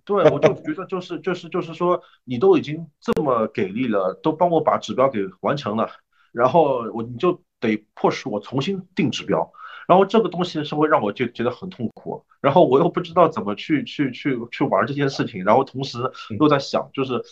[0.04, 5.90] 对，我就觉得就是就是就是说，你都已经这么给力了，都帮我把指标给完成了，
[6.32, 9.52] 然后我你就得迫使我重新定指标，
[9.86, 15.98] 然后这个东西是会让我就觉得很痛苦，然后我又不知道怎么去去去去玩这件事情，然后同时
[16.38, 17.22] 又在想，就是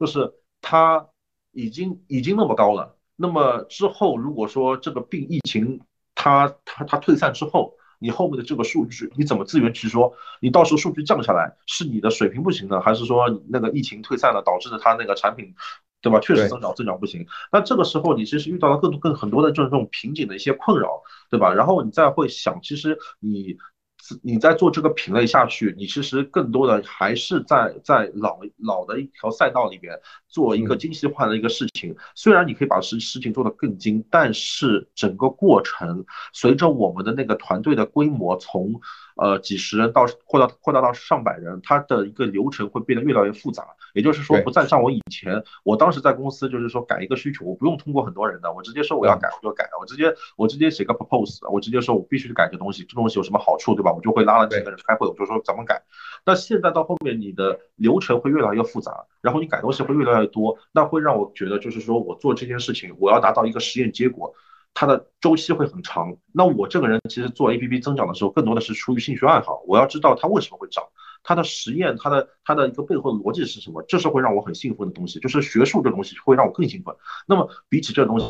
[0.00, 1.06] 就是他。
[1.54, 5.80] 已经已经那么高了，那么之后如果说这个病疫情
[6.14, 10.12] 它它它退散之后，你后面的这个数据你怎么自圆其说？
[10.40, 15.54] 你到时候数据降下来是你的水平不行呢，还是说那个疫情退散了导致的它那个产品，
[16.02, 16.20] 对吧？
[16.20, 17.26] 确实增长增长不行。
[17.50, 21.54] 那这个时候你其实遇到了更多更很多的这种这种瓶颈的一些困扰，对吧？
[21.54, 23.56] 然后你再会想，其实你。
[24.22, 31.94] 你在做这个品类下去，你其实更多的还是在在老老的一条赛道里边做一个精细化的一个事情。
[32.14, 38.80] 虽然你可以把事事情做得更精，但是整个过程随着我们的那个团队的规模从。
[39.16, 43.64] 呃，几十人到扩大扩大到上百人，它的一个流程会变得越来越复杂。
[43.92, 53.92] 也就是说，不再像我以前，我当时在公司就是说改一个需求，我不用通过很多人的，我直接说我要改我就改，我直接我直接写个 propose，我直接说我必须改这东西，这东西有什么好处，对吧？
[53.92, 55.80] 我就会拉了几个人开会，我就说怎么改。
[56.26, 64.34] 那现在到后面，你的流程会越来越复杂，然后你改东西会越来越多，那会让我觉得就是说我做这件事情，我要达到一个实验结果。
[64.74, 66.14] 它的周期会很长。
[66.32, 69.62] 那我这个人其实做 A P P 增长的时候，更多的是出于兴趣爱好。
[69.66, 70.84] 我要知道它为什么会涨，
[71.22, 75.20] 它的实验，它的它的一个背后的逻辑是什么，这是会让我很兴奋的东西。
[75.20, 76.94] 就是学术这东西会让我更兴奋。
[77.26, 78.26] 那么比起这东西，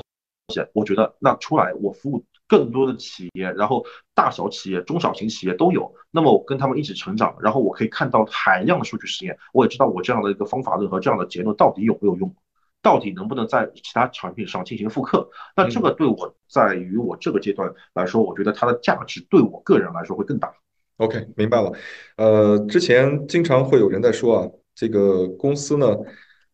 [0.74, 3.82] 我觉得那出来我服务更多的企业，然后
[4.14, 5.94] 大小企业、中小型企业都有。
[6.10, 12.34] 那么我跟他们一起成长，然后我可以看到海量的数据实验，我也知道我这样的一个方法论和这样的结论到底有没有用。
[12.84, 15.26] 到底能不能在其他产品上进行复刻？
[15.56, 20.52] 那这个对我在于我这个阶段来说，我觉得它的价值对我个人来说会更大。
[20.98, 21.72] OK，明白了。
[22.16, 25.96] 呃，之前经常会有人在说啊，这个公司呢，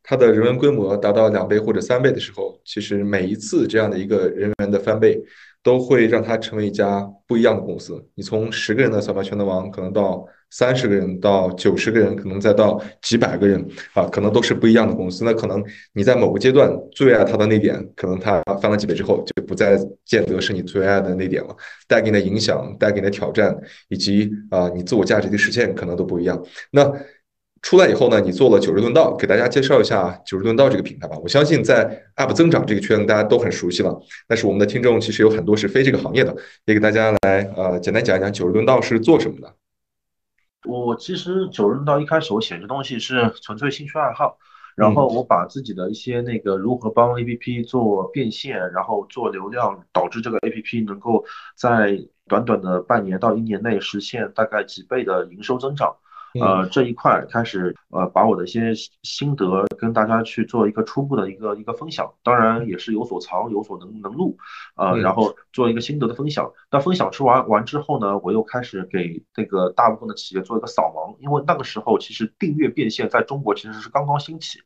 [0.03, 5.21] 它的人员规模达到两倍或者三倍的时候，其实每一次这样的一个人员的翻倍。
[5.63, 8.03] 都会让它成为一家不一样的公司。
[8.15, 15.25] 你从十个人的小白全能王，可能到三十个人，到九十个人，可能再到几百个人啊，可能都是不一样的公司。
[15.25, 21.55] 那可能你在某个阶段最爱它的那点，可能它翻了几倍之后，就不再见得是你最爱的那点了。
[21.87, 23.57] 带给你的影响，带给你的挑战，
[23.89, 26.43] 以及啊，你自我价值的实现，可能都不一样。
[26.73, 26.91] 那。
[27.63, 31.17] 出来以后呢，你做了九十论道，给大家介绍一下九十论道这个品牌吧。
[31.23, 34.01] 我相信在 App 增长这个圈子，大家都很熟悉了。
[34.27, 39.55] 但是我们的听众其实有很多是非这个行业的，也给大家来呃简单讲一讲九十论道是做什么的。
[40.65, 44.39] 我其实九十论道一开始我写这东西是纯粹兴趣爱好，
[44.75, 51.25] 然后我把自己的一些那个如何帮 APP 做变现，然后做流量，导致这个 APP 能够
[51.57, 55.95] 在短短的半年到一年内实现大概几倍的营收增长。
[56.39, 64.39] 呃，这一块开始呃，把我的一些心得跟大家去做一个初步的一个一个分享，当然也是有所藏有所能能录，
[64.77, 66.53] 呃，然后做一个心得的分享。
[66.71, 74.61] 那分享出完完之后呢，我又开始给这个大部分的企业做一个扫盲，因为那个时候其实订阅变现在中国其实是刚刚兴起，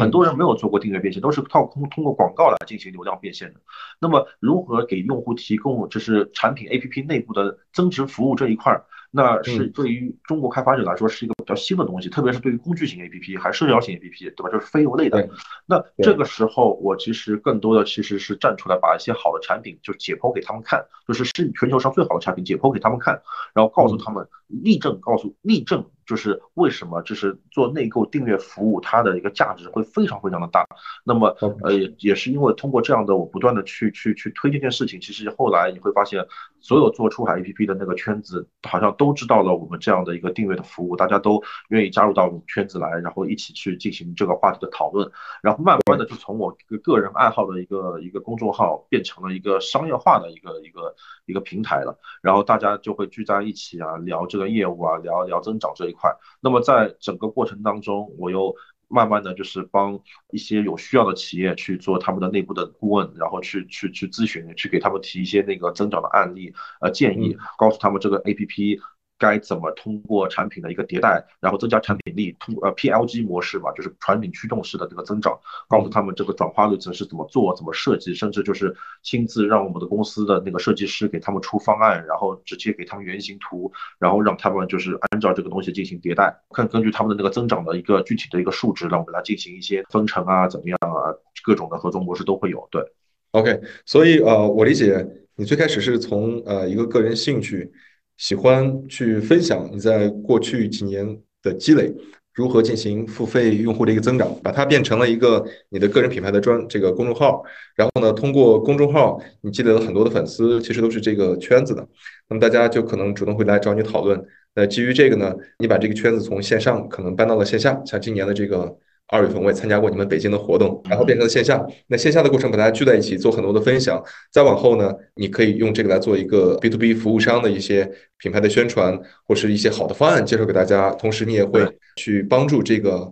[0.00, 3.60] 很多人没有做过订阅变现，都是靠通通过广告来进行流量变现的。
[4.00, 8.82] 那么如何给用户提供就是产品 APP 内部的增值服务这一块？
[9.16, 14.50] 那是对于中国开发者来说是一个比较新的东西，特别是对于工具型 APP 还是社交型 APP，对吧？
[14.50, 15.28] 就是非游类的。
[15.66, 23.22] 那这个时候，我其实更多的其实是站出来，把一些好的产品就解剖给他们看，就是是全球上最好的产品解剖给他们看，
[23.54, 25.86] 然后告诉他们，例证告诉例证。
[26.06, 30.66] 就是为什么就是做内购订阅服务，它的一个价值会非常非常的大。
[31.04, 31.28] 那么
[31.62, 36.26] 呃也是因为通过这样的我不断的去去去推这件事情，其实后来你会发现，
[36.60, 45.10] 所有做出海 APP 的那个圈子好像都知道了我们这样的一个订阅的服务，大家都愿意加入到我们圈子来，然后一起去进行这个话题的讨论。
[45.42, 50.94] 然后慢慢的就从我个个人爱好的一个一个公众号变成了一个商业化的一个一个
[51.26, 51.98] 一个平台了。
[52.22, 55.93] 然后大家就会聚在一起啊，聊这个业务啊，聊聊增长这一。
[55.94, 58.54] 块，那么在整个过程当中，我又
[58.88, 59.98] 慢慢的就是帮
[60.30, 68.80] 一些有需要的企业去做他们的内部的顾问，然后去去去咨询，去给他们提一些那个增长的案例呃建议，告诉他们这个 A P P。
[69.18, 72.36] 该怎么通过产品的一个迭代，然后增加产品力？
[72.40, 92.66] 通呃 PLG 模式嘛，就是产品驱动式的这个增长，告诉他们这个转化率程是怎么做、怎么设计，甚至就是亲自让我们的公司的那个设计师给他们出方案，然后直接给他们原型图，然后让他们就是按照这个东西进行迭代，看根据他们的那个增长的一个具体的一个数值，让我们来进行一些分成啊，怎么样啊，各种的合作模式都会有。
[92.70, 92.82] 对
[93.30, 95.06] ，OK，所以呃，我理解
[95.36, 97.72] 你最开始是从呃一个个人兴趣。
[98.16, 101.92] 喜欢去分享你在过去几年的积累，
[102.32, 107.42] 如何进行付费用户的一个增长，把它变成了一个你的个人品牌的专这个公众号。
[107.76, 111.86] 然后呢，通过公众号，你积累了很多的粉丝，其实都是这个圈子的。
[112.28, 114.20] 那么大家就可能主动会来找你讨论。
[114.54, 118.76] 那基于这个呢，你把这个圈子从线上可能搬到了线下，像今年的这个
[119.08, 121.64] 二月份我也参加过你们北京的活动，然后变成了线下。
[121.88, 124.02] 那线下的过程把大家聚在一起做很多的分享，
[124.32, 127.88] 再往后呢，你可以用这个来做一个 B to B 服务商的一些
[128.18, 130.90] 品牌的宣传，或是一些好的方案介绍给大家。
[130.92, 131.60] 同时，你也会
[131.96, 133.08] 去帮助这个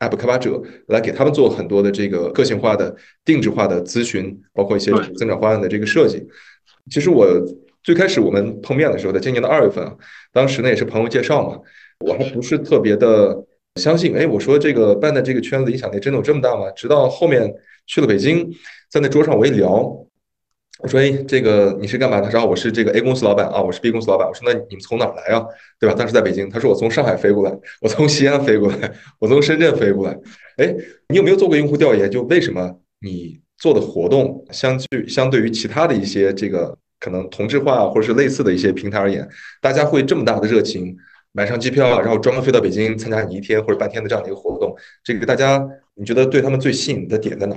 [0.00, 6.26] App 开发者来给他们做很多的这个个性化的、定制化的咨询，包括一些增长方案的这个设计。
[6.90, 7.26] 其实我
[7.82, 9.94] 最开始我们碰面的时候，在今年的二月份啊，
[10.32, 11.58] 当时呢也是朋友介绍嘛，
[12.00, 13.44] 我还不是特别的。
[13.80, 16.70] 相信哎，我说这个办的这个圈子影响力真的有这么大吗？
[16.76, 17.52] 直到后面
[17.86, 18.48] 去了北京，
[18.88, 19.68] 在那桌上我一聊，
[20.78, 22.20] 我说哎，这个你是干嘛？
[22.20, 24.28] 他说我是这个 A 公司老板啊，我是 B 公司老板。
[24.28, 25.44] 我说那你们从哪来啊？
[25.80, 25.94] 对吧？
[25.96, 30.16] 当时在北京，他说我从上海飞过来，我从西安飞过来，我从深圳飞过来。
[30.58, 30.72] 哎，
[31.08, 32.08] 你有没有做过用户调研？
[32.08, 39.28] 就为什么你做的活动相距相对于其他的一些这个可能同质化或者是类似的一些平台而言，
[39.60, 40.96] 大家会这么大的热情？
[41.36, 44.72] 买上机票，然后专门飞到北京参加你一天或者半天的这样的一个活动，
[45.02, 47.56] 这个大家你觉得对他们最吸引的点在哪？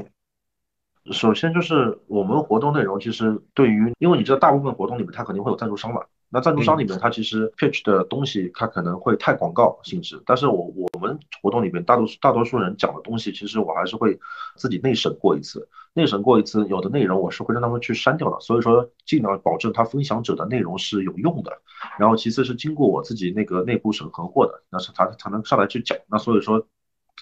[1.11, 14.19] 首先就是我们活动内容，其实对于，因为你知道大部分活动里面它肯定会有赞助商嘛，那赞助商里面他其实 pitch 的东西他可能会太广告性质，但是我我们活动里面大多数大多数人讲的东西，其实我还是会
[14.55, 21.51] 自己内审过一次，内审过一次，有的内容我是会让他们去删掉的，所以说尽量保证他分享者的内容是有用的，
[21.97, 26.65] 然后其次是经过我自己那个内部审核过的，那是他才能上来去讲，那所以说。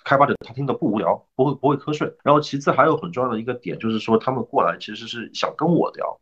[0.03, 2.14] 开发者他听的不无聊，不会不会瞌睡。
[2.22, 6.20] 然后其次还有很重要的一个点就是说，他们过来其实是想跟我聊，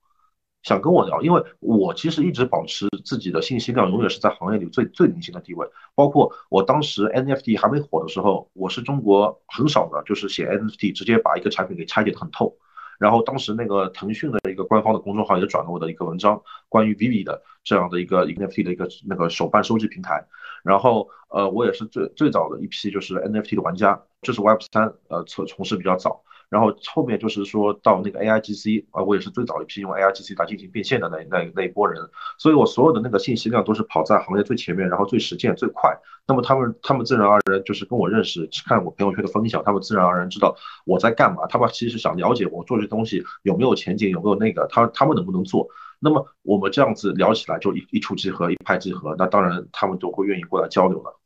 [0.63, 5.67] 想跟我聊，因为我其实一直保持自己的信息量永远是在行业里最最领先的地位。
[5.93, 12.55] 包括我当时 NFT 还没火的时候，我是中国很少的，就是写 NFT 直接把一个产品给拆解的很透。
[12.97, 20.25] 然后当时那个腾讯的一个官方的公众号也转了我的一个文章，关于 Vivi 的这样的一个 NFT 的一个那个手办收集平台。
[20.63, 26.23] 然后呃，我也是最最早的一批就是 NFT 的玩家，这是 Web 三呃从从事比较早。
[26.53, 31.99] 然后后面就是说到那个 AIGC 啊，我也是最早一批用 AIGC 来进行变现的那那那一波人，
[32.37, 35.91] 所以我所有的那个信息量都是跑在行业最前面，然后最实践最快。
[36.27, 41.47] 那么他们他们自然而然就是跟我认识，看我朋友圈的分享，他们自然而然知道我在干嘛。
[41.47, 45.67] 他们其实想了解我做这东西有没有前景，有没有那个他他们能不能做。
[45.99, 51.19] 那么我们这样子聊起来就一一触即合，一拍即合，那当然他们都会愿意过来交流了。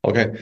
[0.00, 0.32] OK，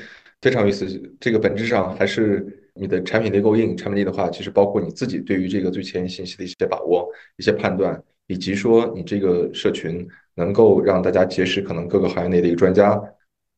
[0.40, 0.86] 非常有意思，
[1.18, 2.62] 这个本质上还是。
[2.78, 13.02] 你的产品力够硬，产品力的话，其实包括你自己对于这个最前沿信息的一些把握、一些判断，以及说你这个社群能够让大家结识可能各个行业内的一个专家，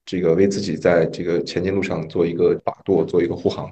[0.04, 3.70] 这个为自己在这个前进路上做一个把舵，做一个护航。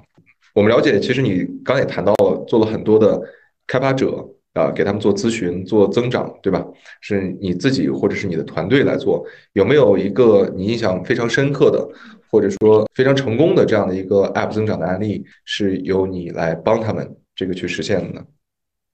[0.53, 3.21] 我们了解，其实你刚也谈到了，做了很多的
[3.65, 4.27] 开发者
[4.57, 6.65] 啊，给他们做咨询、做增长，对吧？
[7.01, 11.87] 是你自己或者是你的团队来做，有没有一个你印象非常深刻的？
[12.29, 18.25] 或者说非常成功的这样的一个 App 增长的案例，是由你来帮他们这个去实现的呢？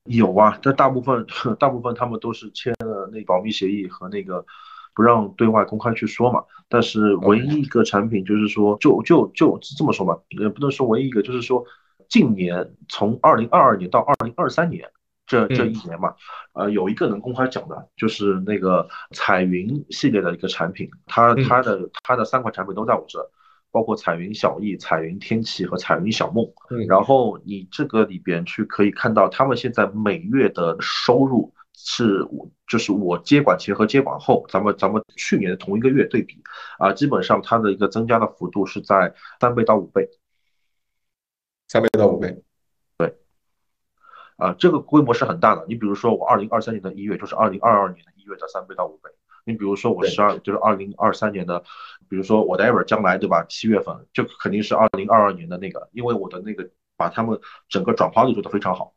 [0.05, 1.25] 有啊，但大部分
[1.57, 4.45] 大部分他们都是签了那保密协议和那个
[4.93, 6.43] 不让对外公开去说嘛。
[6.69, 11.65] 但是唯一一个产品就是说，就就就这么说吧，也不能说唯一一个，就是说
[12.07, 14.87] 近年从二零二二年到二零二三年。
[15.33, 16.13] 这这一年嘛，
[16.53, 23.19] 呃，有一个能公开讲的，就是那个彩云系列的一个产品，它它的它的三款产品都在我这，
[23.71, 26.45] 包括彩云小艺、彩云天气和彩云小梦。
[26.87, 36.43] 然后你这个里边去可以看到，他们现在每月的收入是我，就是我接管前和接管后，咱们咱们去年的同一个月对比，
[36.77, 40.07] 啊，基本上它的一个增加的幅度是在三倍到五倍，
[41.67, 42.43] 三倍到五倍。
[44.37, 45.65] 啊，这个规模是很大的。
[45.67, 49.09] 你比如说，我二零二三年的一月就是二零二二年的一月的三倍到五倍。
[49.45, 51.61] 你比如说，我十二就是二零二三年的，
[52.09, 53.45] 比如说 whatever 将来对吧？
[53.49, 58.93] 七月份就肯定是二零二二年的那个，因为我的那个把他们整个转化率做得非常好。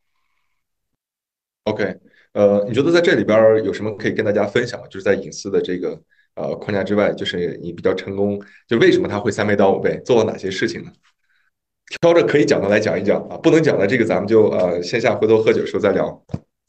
[1.64, 1.98] OK，
[2.32, 4.80] 呃，你觉得在这里边有什么可以跟大家分享？
[4.84, 6.00] 就是在隐私的这个
[6.36, 10.00] 呃框架之外，就是你比较成功，就为什么它会三倍到五倍？
[10.04, 10.92] 做了哪些事情呢？
[12.00, 16.22] 挑着可以讲的来讲一讲啊，不能讲的这个咱们就呃线下回头喝酒时候再聊。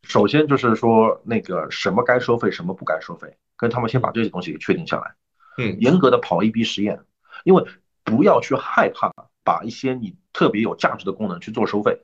[0.04, 5.16] 首先就是说那个什么该收费，什么不该收费，跟他们先把这些东西给确定下来。
[5.58, 7.00] 嗯，严格的跑一批实验，
[7.44, 7.66] 因为
[8.04, 9.12] 不要去害怕
[9.44, 12.00] 把一些你特别有价值的功能去做收费。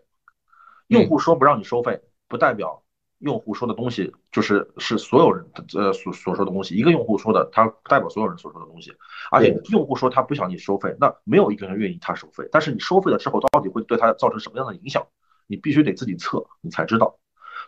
[0.87, 2.82] 用户说不让你收费，不代表。
[3.23, 5.45] 用户说的东西就是是所有人
[5.75, 8.93] 呃所所说的东西，一个用户说的，他代表所有人所说的东西。
[9.31, 12.47] 而且用户说他不想你收费，那没有一个人愿意他收费。
[12.51, 15.05] 但是你收费了之后，到底会对他造成什么样的影响？
[15.47, 17.17] 你必须得自己测，你才知道。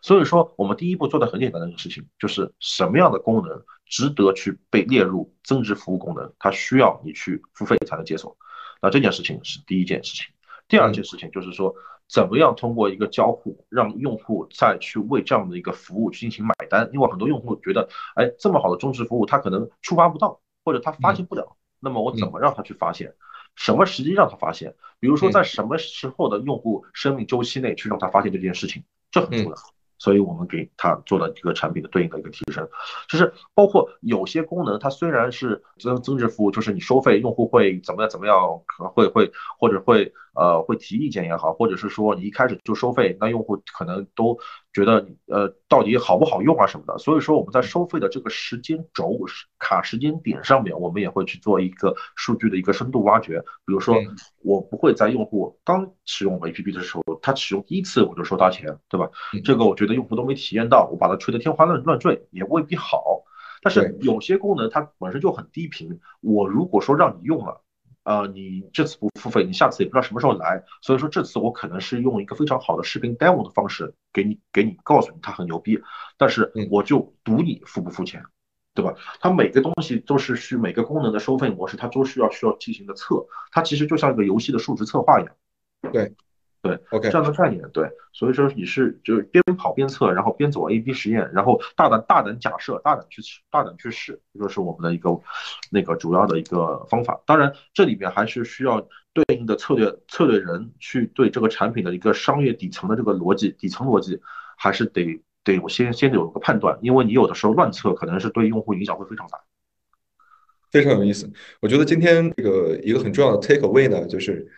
[0.01, 8.37] 所以说，我们第一步做的很简单的一个事情，就是什么样的功能值得去被列入增值服务功能，它需要你去付费才能解锁。
[8.81, 10.25] 那这件事情是第一件事情。
[10.67, 11.73] 第二件事情就是说，
[12.07, 16.89] 怎么样通过一个交互，让用户再去为这样的一个服务去进行买单？
[16.93, 21.57] 因为很多用户觉得，哎，这么好的中置服务，他可能触发不到，或者他发现不了。
[21.79, 23.13] 那么我怎么让他去发现？
[23.55, 24.75] 什么时机让他发现？
[24.99, 29.55] 比如说在什么时候的用户生命周期内去让他发现这件事情，这很重要。
[29.97, 32.67] 所以我们给他做了一个产品的对应的一个提升，
[33.07, 44.37] 就是包括有些功能，它虽然是增增值服务，就是你收费，用户会怎么样怎么样，可能会会或者会呃会提意见也好，或者是说你一开始就收费，那用户可能都
[44.75, 46.97] 觉得呃到底好不好用啊什么的。
[46.97, 49.17] 所以说我们在收费的这个时间轴
[49.57, 53.39] 卡时间点上面，我们也会去做一个数据的一个深度挖掘。
[53.65, 53.95] 比如说
[54.43, 59.09] 我不会在用户刚使用 APP 的时候，他使用第一次我就收他钱，对吧？
[59.45, 63.23] 这个我觉得用户都没体验到，我把它吹得天花乱乱坠也未必好。
[63.61, 67.61] 但是有些功能它本身就很低频，我如果说让你用了。
[68.05, 75.81] 呃，你这次不付费，你下次也不知道什么时候来，所以说这次我可能是用一个非常好的视频 demo 的方式给你，给你告诉你它很牛逼，
[76.15, 78.23] 但是我就赌你付不付钱，
[78.75, 78.93] 对吧？
[79.19, 85.35] 它每个东西都是需每个功能的收费模式，它都需要需要进行的测，它其实就像一个游戏的数值策划一样，
[85.91, 86.13] 对。
[86.65, 95.21] 对，OK，这样的概念，对，所以说你是就是边跑边测，然后边走 A/B 实验，然后大胆大胆假设，大胆去大胆去试，这个是我们的一个
[95.69, 97.21] 那个主要的一个方法。
[97.27, 98.81] 当然，这里面还是需要
[99.13, 104.19] 对应的策略策略人去对这个产品的一个商业底层的这个逻辑底层逻辑，
[104.57, 109.39] 还是得得我先先有个判断，因为你有的时候乱测可能是对用户影响会非常大。
[110.71, 114.51] 非常有意思，我觉得今天这个一个很重要的 take away 呢，就是。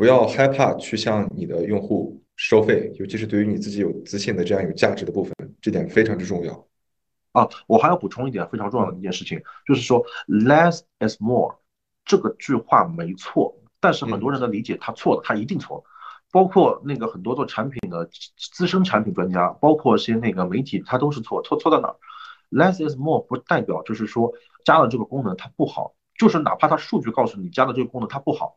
[0.00, 6.66] 不要害怕去向你的用户收费，尤其是对于你自己有自信的这样有价值的部分，这点非常之重要。
[7.32, 11.54] 啊，我还要补充一点非常重要的一件事情，就是说 less is more
[12.06, 15.84] 这个句话没错，但是很多人的理解他错了，他一定错。
[16.32, 18.08] 包括那个很多做产品的
[18.54, 21.42] 资深产品专家，包括些那个媒体，他都是错。
[21.42, 21.96] 错错在哪儿
[22.50, 24.32] ？less is more 不代表就是说
[24.64, 28.56] 加了这个功能它不好，就是哪怕它数据告诉你加了这个功能它不好。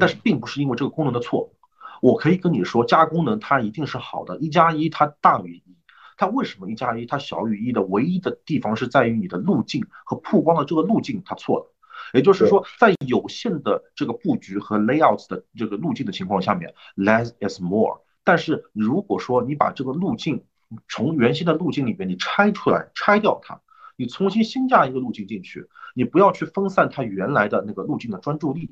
[0.00, 1.52] 但是并不是因为这个功能的错，
[2.00, 5.76] 我可以跟你说加功能它一定是好的，一加一它大于一，
[6.16, 7.06] 它为什么一加一？
[7.06, 11.72] 它小于一的唯一的地方是在于你的路径和曝光的这个路径它错了，
[12.12, 18.00] 也就是说在有限的这个布局和 layout 的这个路径的情况下面，less is more。
[18.22, 20.44] 但是如果说你把这个路径
[20.88, 23.60] 从原先的路径里面你拆出来拆掉它，
[23.96, 28.70] 你重新新加一个路径进去，你不要去分散它原来的那个路径的专注力。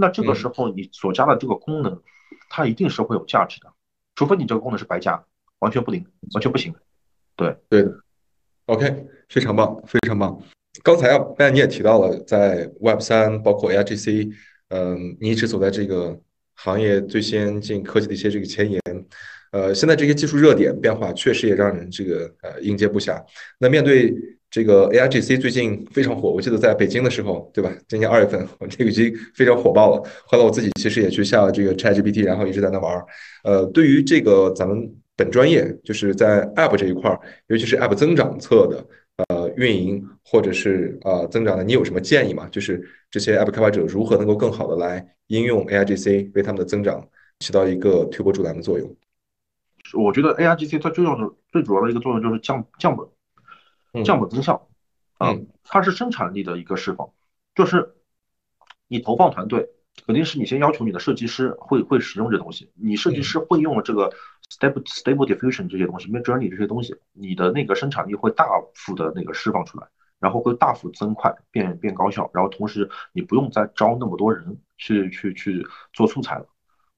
[0.00, 2.00] 那这个时候你所加的这个功能，
[2.48, 3.70] 它一定是会有价值的，
[4.14, 5.22] 除非你这个功能是白加，
[5.58, 6.74] 完全不灵，完全不行。
[7.36, 7.94] 对对的
[8.64, 10.40] ，OK，非常棒，非常棒。
[10.82, 14.32] 刚才啊，Ben 你也提到了，在 Web 三包括 AIGC，
[14.68, 16.18] 嗯，你一直走在这个
[16.54, 18.80] 行业最先进科技的一些这个前沿，
[19.52, 23.22] 呃，现在这些技术热点变化确实也让人这个呃应接不暇。
[23.58, 24.14] 那面对
[24.50, 27.72] 这个 A I G C 最近非常火，我记得在北京的时候，对吧？
[27.86, 30.02] 今年二月份，我这个已经非常火爆了。
[30.26, 33.00] 后来我自己其实也去下了这个 Chat G P T，然后一直在那玩。
[33.44, 38.84] 呃，对于这个咱们本专业，就是在 App 这一块儿，尤其是 App 增长侧的
[39.28, 42.48] 呃运营或者是呃增长的，你有什么建议吗？
[42.50, 47.06] 就是这些 App 开发者如何能够更好的来应用 A I G C，为他们的增长
[47.38, 48.96] 起到一个推波助澜的作用？
[49.94, 53.06] 我觉得 A I G C 它最重要的、最主要的一个作用就是降降本。
[54.04, 54.68] 降本增效，
[55.18, 57.10] 嗯，它是生产力的一个释放，
[57.54, 57.94] 就是
[58.88, 59.68] 你投放团队，
[60.06, 64.12] 肯定是你先要求你的设计师会会使用这东西，你设计师会用了这个
[64.48, 69.86] stable stable diffusion 这些东西，mid journey 这些东西，你的那个生产力会大幅的那个释放出来，
[70.18, 76.46] 然后会大幅增快，变变高效，然后同时你不用再招那么多人去去去做素材了，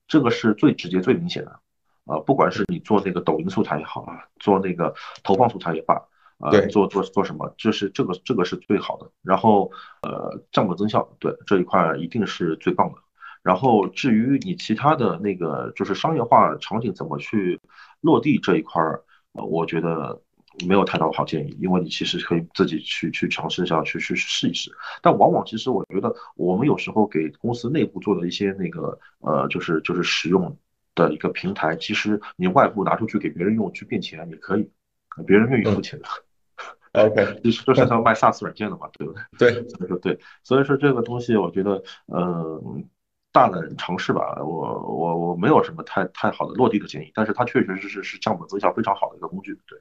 [0.07, 1.61] 这个是最直接最明显的，
[2.05, 6.03] 呃，不管是你做那个抖音素材也好啊，做那个投放素材也罢。
[6.51, 7.55] 对，做做做什么？
[7.57, 9.11] 就是这个这个是最好的。
[9.23, 9.71] 然后
[10.03, 12.99] 呃，降本增效，对这一块一定是最棒的。
[13.43, 17.61] 然后至于你其他的那个，就是商业化场景怎么去
[18.01, 20.21] 落地这一块儿，呃，我觉得
[20.67, 24.71] 没有太多好建议，因为你其实可以自己去去尝试一下，去去试一试。
[25.01, 30.57] 但往往其实我觉得，我们有时候给公司内部做的一些那个呃，就是就是使用
[30.95, 34.71] 的一个平台，其实你外部拿出去给别人用去变钱也可以，
[35.27, 36.07] 别人愿意付钱的。
[36.93, 39.23] OK， 就是就是他卖 SaaS 软件的嘛，对不对？
[39.39, 42.89] 对，所以说对，所以说这个东西，我觉得，嗯，
[43.33, 44.37] 大胆尝试吧。
[44.43, 49.55] 我我我没有什么太太好的落地的建议，但是它确确实实是降本增效非常好的一个工具。
[49.67, 49.79] 对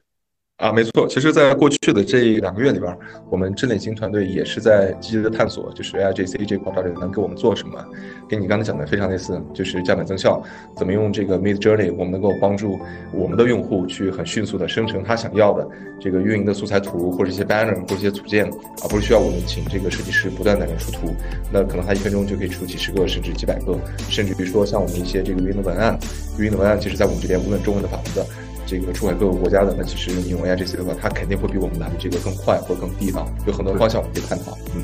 [0.62, 2.96] 啊，没错，其实，在过去的这两个月里边，
[3.28, 7.84] 我们智联型团队也是在积极的探索，就是 AIGC 这块到底能给我们做什么。
[8.28, 10.40] 跟你刚才讲的非常类似，就是降本增效，
[10.76, 12.78] 怎么用这个 Mid Journey，我们能够帮助
[13.12, 15.68] 我们的用户去很迅速的生成他想要的
[16.00, 18.48] 这个运营的素材图，或者一些 banner 或者一些组件，
[18.84, 21.12] 而不是需要我们请这个设计师不断在那出图，
[21.52, 23.76] 那可能他一分钟就可以出几十个甚至几百个，
[24.08, 25.98] 甚至比如说像我们一些这个运营的文案，
[26.38, 28.24] 运营的文案其实在我们这边无论中文的法文的。
[28.66, 34.56] 这个出海各个国家的，那其实你用 AI 这些的话，它肯定会比我们来的这个更快或更地道，有很多方向我们可以探讨。
[34.74, 34.82] 嗯，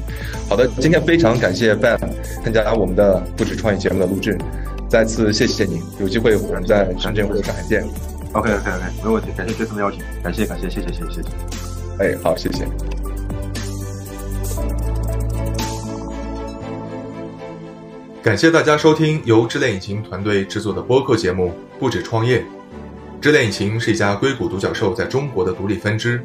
[0.49, 1.99] 好的，今天非常感谢 Ben
[2.43, 4.37] 参加我们的不止创业节目的录制，
[4.89, 7.83] 再次谢谢你，有机会我们在深圳或者上海见。
[8.33, 11.29] OK OK OK，没问题，感谢这次的邀请，感谢感谢，谢谢谢谢谢谢。
[11.99, 12.67] 哎，好，谢谢。
[18.23, 21.47] 感谢大家收听由智链引擎团队制作的播客节目
[21.79, 22.41] 《不止创业》。
[23.21, 26.23] 智链引擎是一家硅谷独角兽在中国的独立分支，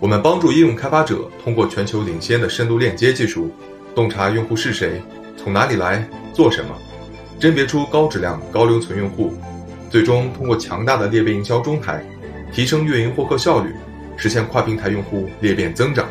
[0.00, 3.48] 我们帮助应用开发者通过全球领先的深度链接技术，
[3.94, 5.00] 洞察用户是谁、
[5.36, 6.76] 从哪里来、做什么，
[7.38, 9.32] 甄别出高质量、高留存用户，
[9.88, 12.04] 最终通过强大的裂变营销中台，
[12.52, 13.72] 提升运营获客效率，
[14.16, 16.08] 实现跨平台用户裂变增长。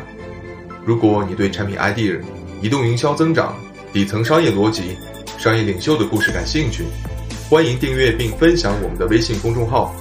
[0.82, 2.18] 如果你对产品 idea、
[2.62, 3.54] 移动营销增长、
[3.92, 4.96] 底层商业逻辑、
[5.36, 6.84] 商业领袖的故事感兴趣，
[7.50, 9.94] 欢迎订阅并分享我们的微信公众号。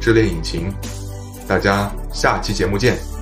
[0.00, 0.72] 智链引擎，
[1.46, 3.17] 大家下期节目见。